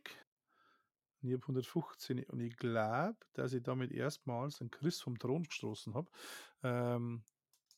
[1.24, 2.22] Und ich habe 115.
[2.24, 6.10] Und ich glaube, dass ich damit erstmals einen Chris vom Thron gestoßen habe,
[6.62, 7.24] ähm,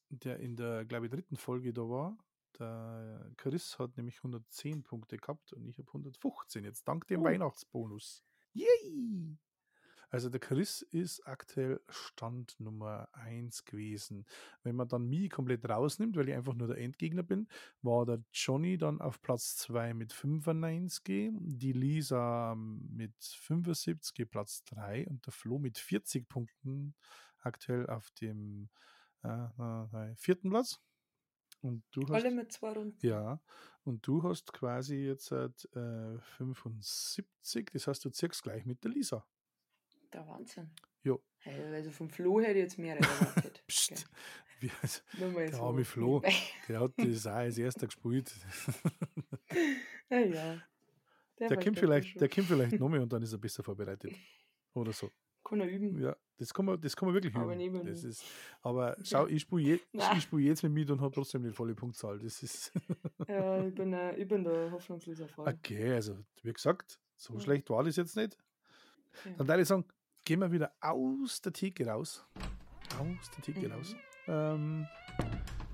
[0.09, 2.18] der in der, glaube ich, dritten Folge da war.
[2.59, 7.24] Der Chris hat nämlich 110 Punkte gehabt und ich habe 115 jetzt, dank dem Oh.
[7.24, 8.24] Weihnachtsbonus.
[8.53, 9.38] Yay!
[10.16, 14.24] Also der Chris ist aktuell Stand Nummer 1 gewesen.
[14.62, 17.46] Wenn man dann mich komplett rausnimmt, weil ich einfach nur der Endgegner bin,
[17.82, 25.06] war der Johnny dann auf Platz 2 mit 95, die Lisa mit 75 Platz 3
[25.06, 26.94] und der Flo mit 40 Punkten
[27.40, 28.70] aktuell auf dem
[29.22, 30.80] äh, vierten Platz.
[31.60, 33.06] Und du hast, Alle mit zwei Runden.
[33.06, 33.38] ja,
[33.84, 38.92] und du hast quasi jetzt seit äh, 75, das heißt, du zirkst gleich mit der
[38.92, 39.26] Lisa.
[40.12, 40.70] Der Wahnsinn.
[41.38, 43.62] Hey, also vom Flo hätte ich jetzt mehr erwartet.
[43.68, 44.04] Psst.
[44.59, 46.20] Wie, also, Der so arme Flo.
[46.68, 48.34] der hat das auch als erster gespielt.
[50.11, 50.62] Ja, ja.
[51.38, 52.18] Der versteht kommt vielleicht, schon.
[52.18, 54.12] der kommt vielleicht noch mehr und dann ist er besser vorbereitet.
[54.74, 55.11] Oder so.
[55.44, 56.00] Kann er üben.
[56.02, 57.86] Ja, das kann man, das kann man wirklich Aber üben.
[57.86, 58.24] Das ist,
[58.62, 59.80] aber schau, ich spiele je,
[60.16, 62.18] ich spiel jetzt mit mir und habe trotzdem die volle Punktzahl.
[62.18, 62.72] Das ist
[63.28, 65.54] Ja, ich bin, äh, ich bin der hoffnungsloser Fall.
[65.54, 65.92] okay.
[65.92, 67.40] Also, wie gesagt, so Ja.
[67.40, 68.36] schlecht war das jetzt nicht.
[69.36, 69.84] Dann würde ich sagen,
[70.24, 72.24] gehen wir wieder aus der Theke raus.
[72.98, 73.72] Aus der Theke Mhm.
[73.72, 73.96] raus.
[74.26, 74.86] Ähm,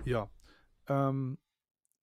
[0.05, 0.31] ja.
[0.89, 1.39] Ähm,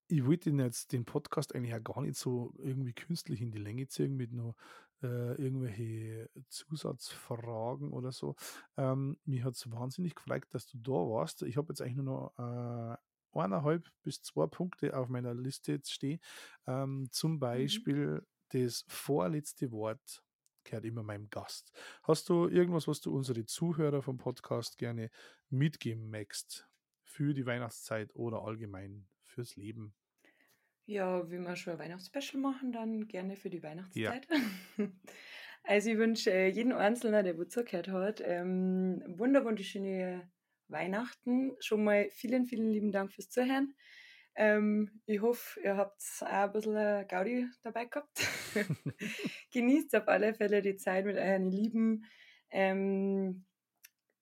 [0.07, 3.59] ich wollte den jetzt den Podcast eigentlich auch gar nicht so irgendwie künstlich in die
[3.59, 4.55] Länge ziehen mit nur
[5.03, 8.35] äh, irgendwelche Zusatzfragen oder so.
[8.77, 11.43] Ähm, mir hat es wahnsinnig gefreut, dass du da warst.
[11.43, 12.97] Ich habe jetzt eigentlich nur noch äh,
[13.37, 16.19] eineinhalb bis zwei Punkte auf meiner Liste jetzt stehen.
[16.67, 20.23] Ähm, zum Beispiel das vorletzte Wort
[20.69, 21.71] gehört immer meinem Gast.
[22.03, 25.09] Hast du irgendwas, was du unsere Zuhörer vom Podcast gerne
[25.49, 26.67] mitgeben möchtest
[27.03, 29.95] für die Weihnachtszeit oder allgemein fürs Leben?
[30.85, 34.27] Ja, wie wir schon ein Weihnachtsspecial machen, dann gerne für die Weihnachtszeit.
[35.63, 40.31] Also ich wünsche äh, jedem Einzelnen, der wo zugehört hat, ähm, wunder wunderschöne
[40.67, 41.51] Weihnachten.
[41.59, 43.75] Schon mal vielen, vielen lieben Dank fürs Zuhören.
[44.35, 48.25] Ähm, ich hoffe, ihr habt auch ein bisschen Gaudi dabei gehabt.
[49.51, 52.05] Genießt auf alle Fälle die Zeit mit euren Lieben.
[52.51, 53.45] Ähm,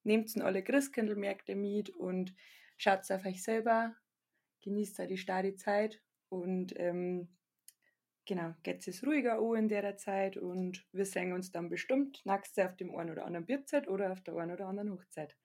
[0.04, 2.34] nehmt in alle Christkindlmärkte mit und
[2.76, 3.94] schaut auf euch selber.
[4.62, 7.28] Genießt auch die starre Zeit und ähm,
[8.26, 12.64] genau, geht es ruhiger an in der Zeit und wir sehen uns dann bestimmt nächstes
[12.64, 15.36] auf dem einen oder anderen Bierzeit oder auf der einen oder anderen Hochzeit.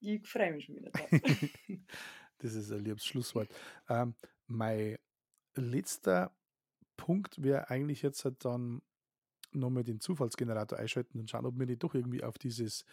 [0.00, 1.08] Ich freue mich schon wieder drauf.
[2.38, 3.48] das ist ein liebes Schlusswort.
[3.88, 4.14] Ähm,
[4.46, 4.98] mein
[5.54, 6.34] letzter
[6.96, 8.82] Punkt wäre eigentlich jetzt halt dann
[9.54, 12.84] nochmal den Zufallsgenerator einschalten und schauen, ob wir nicht doch irgendwie auf dieses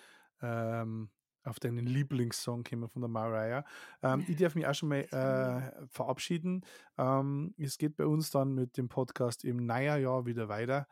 [0.42, 1.10] ähm,
[1.44, 3.66] auf deinen Lieblingssong kommen von der Mariah.
[4.02, 6.66] Ähm, ich darf mich auch schon mal äh, verabschieden.
[6.98, 10.88] Ähm, es geht bei uns dann mit dem Podcast im Jahr wieder weiter.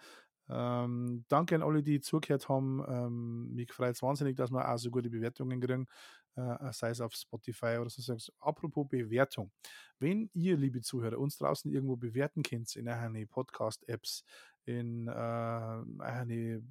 [0.50, 2.84] Ähm, danke an alle, die zugehört haben.
[2.88, 5.88] Ähm, mich freut es wahnsinnig, dass wir auch so gute Bewertungen kriegen,
[6.36, 8.16] äh, sei es auf Spotify oder so.
[8.40, 9.52] Apropos Bewertung.
[10.00, 14.24] Wenn ihr, liebe Zuhörer, uns draußen irgendwo bewerten könnt, in einer Podcast-Apps,
[14.68, 16.64] in äh, eine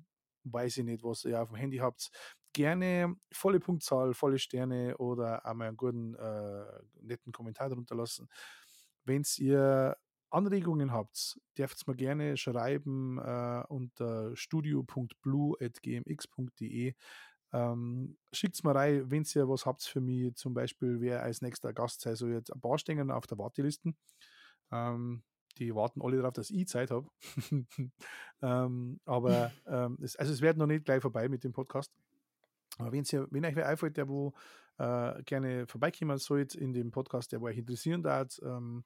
[0.44, 2.10] weiß ich nicht, was ihr auf dem Handy habt,
[2.52, 6.64] gerne volle Punktzahl, volle Sterne oder einmal einen guten, äh,
[7.00, 8.28] netten Kommentar darunter lassen.
[9.04, 9.96] Wenn ihr
[10.30, 16.94] Anregungen habt, dürft ihr mir gerne schreiben äh, unter studio.blue.gmx.de.
[17.52, 21.72] Ähm, Schickt mir rein, wenn ihr was habt für mich, zum Beispiel, wer als nächster
[21.72, 23.92] Gast sei, so jetzt ein paar stehen auf der Warteliste.
[24.72, 25.22] Ähm,
[25.58, 27.08] die warten alle darauf, dass ich Zeit habe.
[28.42, 31.92] ähm, aber ähm, es, also es wird noch nicht gleich vorbei mit dem Podcast.
[32.78, 34.34] Aber wenn's ja, wenn euch wer einfällt, der wo
[34.78, 38.84] äh, gerne vorbeikommen sollt in dem Podcast, der wo euch interessieren darf, ähm,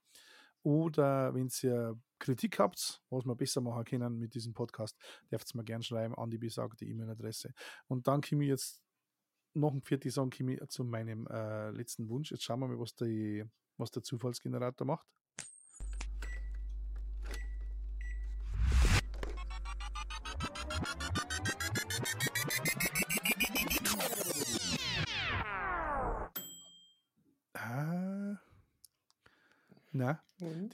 [0.62, 4.96] oder wenn ihr Kritik habt, was wir besser machen können mit diesem Podcast,
[5.30, 7.54] dürft ihr mir gerne schreiben an die besagte E-Mail-Adresse.
[7.88, 8.82] Und dann komme ich jetzt
[9.54, 9.82] noch ein
[10.30, 12.30] komme ich zu meinem äh, letzten Wunsch.
[12.30, 13.44] Jetzt schauen wir mal, was, die,
[13.78, 15.06] was der Zufallsgenerator macht.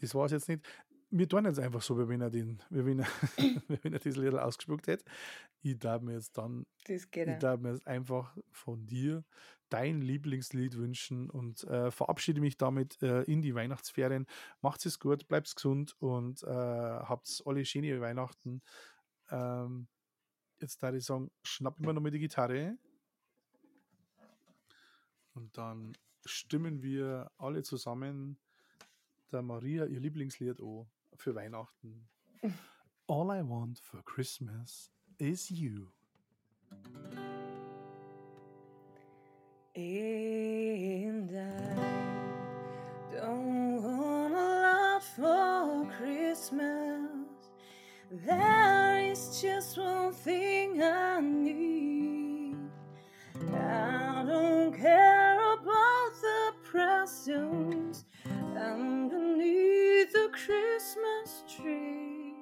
[0.06, 0.64] Das war es jetzt nicht.
[1.10, 3.06] Wir tun jetzt einfach so, wie wenn er, den, wie wenn er,
[3.68, 5.04] wie wenn er das Lied ausgespuckt hätte.
[5.62, 9.24] Ich darf mir jetzt dann, ich darf mir jetzt einfach von dir
[9.68, 14.26] dein Lieblingslied wünschen und äh, verabschiede mich damit äh, in die Weihnachtsferien.
[14.60, 18.62] Macht es gut, bleibt gesund und äh, habt alle schöne Weihnachten.
[19.30, 19.88] Ähm,
[20.60, 22.78] jetzt da ich sagen, schnapp immer noch mal die Gitarre
[25.34, 28.38] und dann stimmen wir alle zusammen
[29.32, 32.08] der Maria ihr Lieblingslied an für Weihnachten.
[33.08, 35.88] All I want for Christmas is you.
[39.74, 41.76] And I
[43.12, 47.26] don't want a lot for Christmas.
[48.10, 52.56] There is just one thing I need.
[53.52, 58.04] I don't care about the presents
[58.56, 59.05] the
[60.46, 62.34] Christmas tree.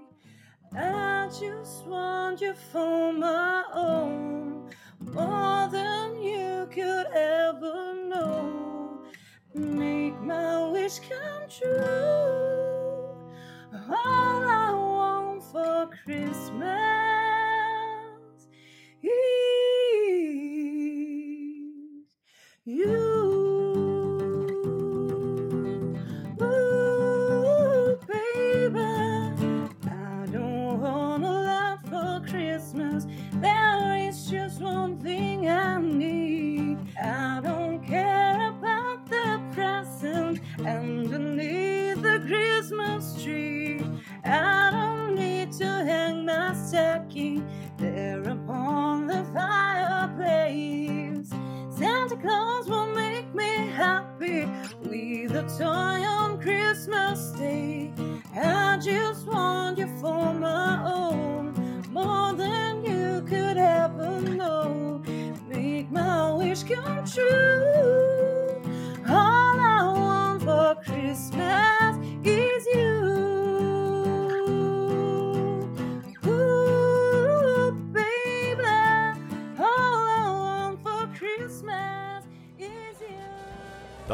[0.76, 4.68] I just want you for my own,
[5.00, 9.00] more than you could ever know.
[9.54, 13.16] Make my wish come true.
[13.72, 16.83] All I want for Christmas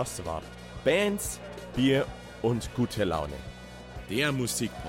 [0.01, 0.41] Das war
[0.83, 1.39] Bands,
[1.77, 2.07] Bier
[2.41, 3.35] und gute Laune.
[4.09, 4.80] Der Musikpodcast.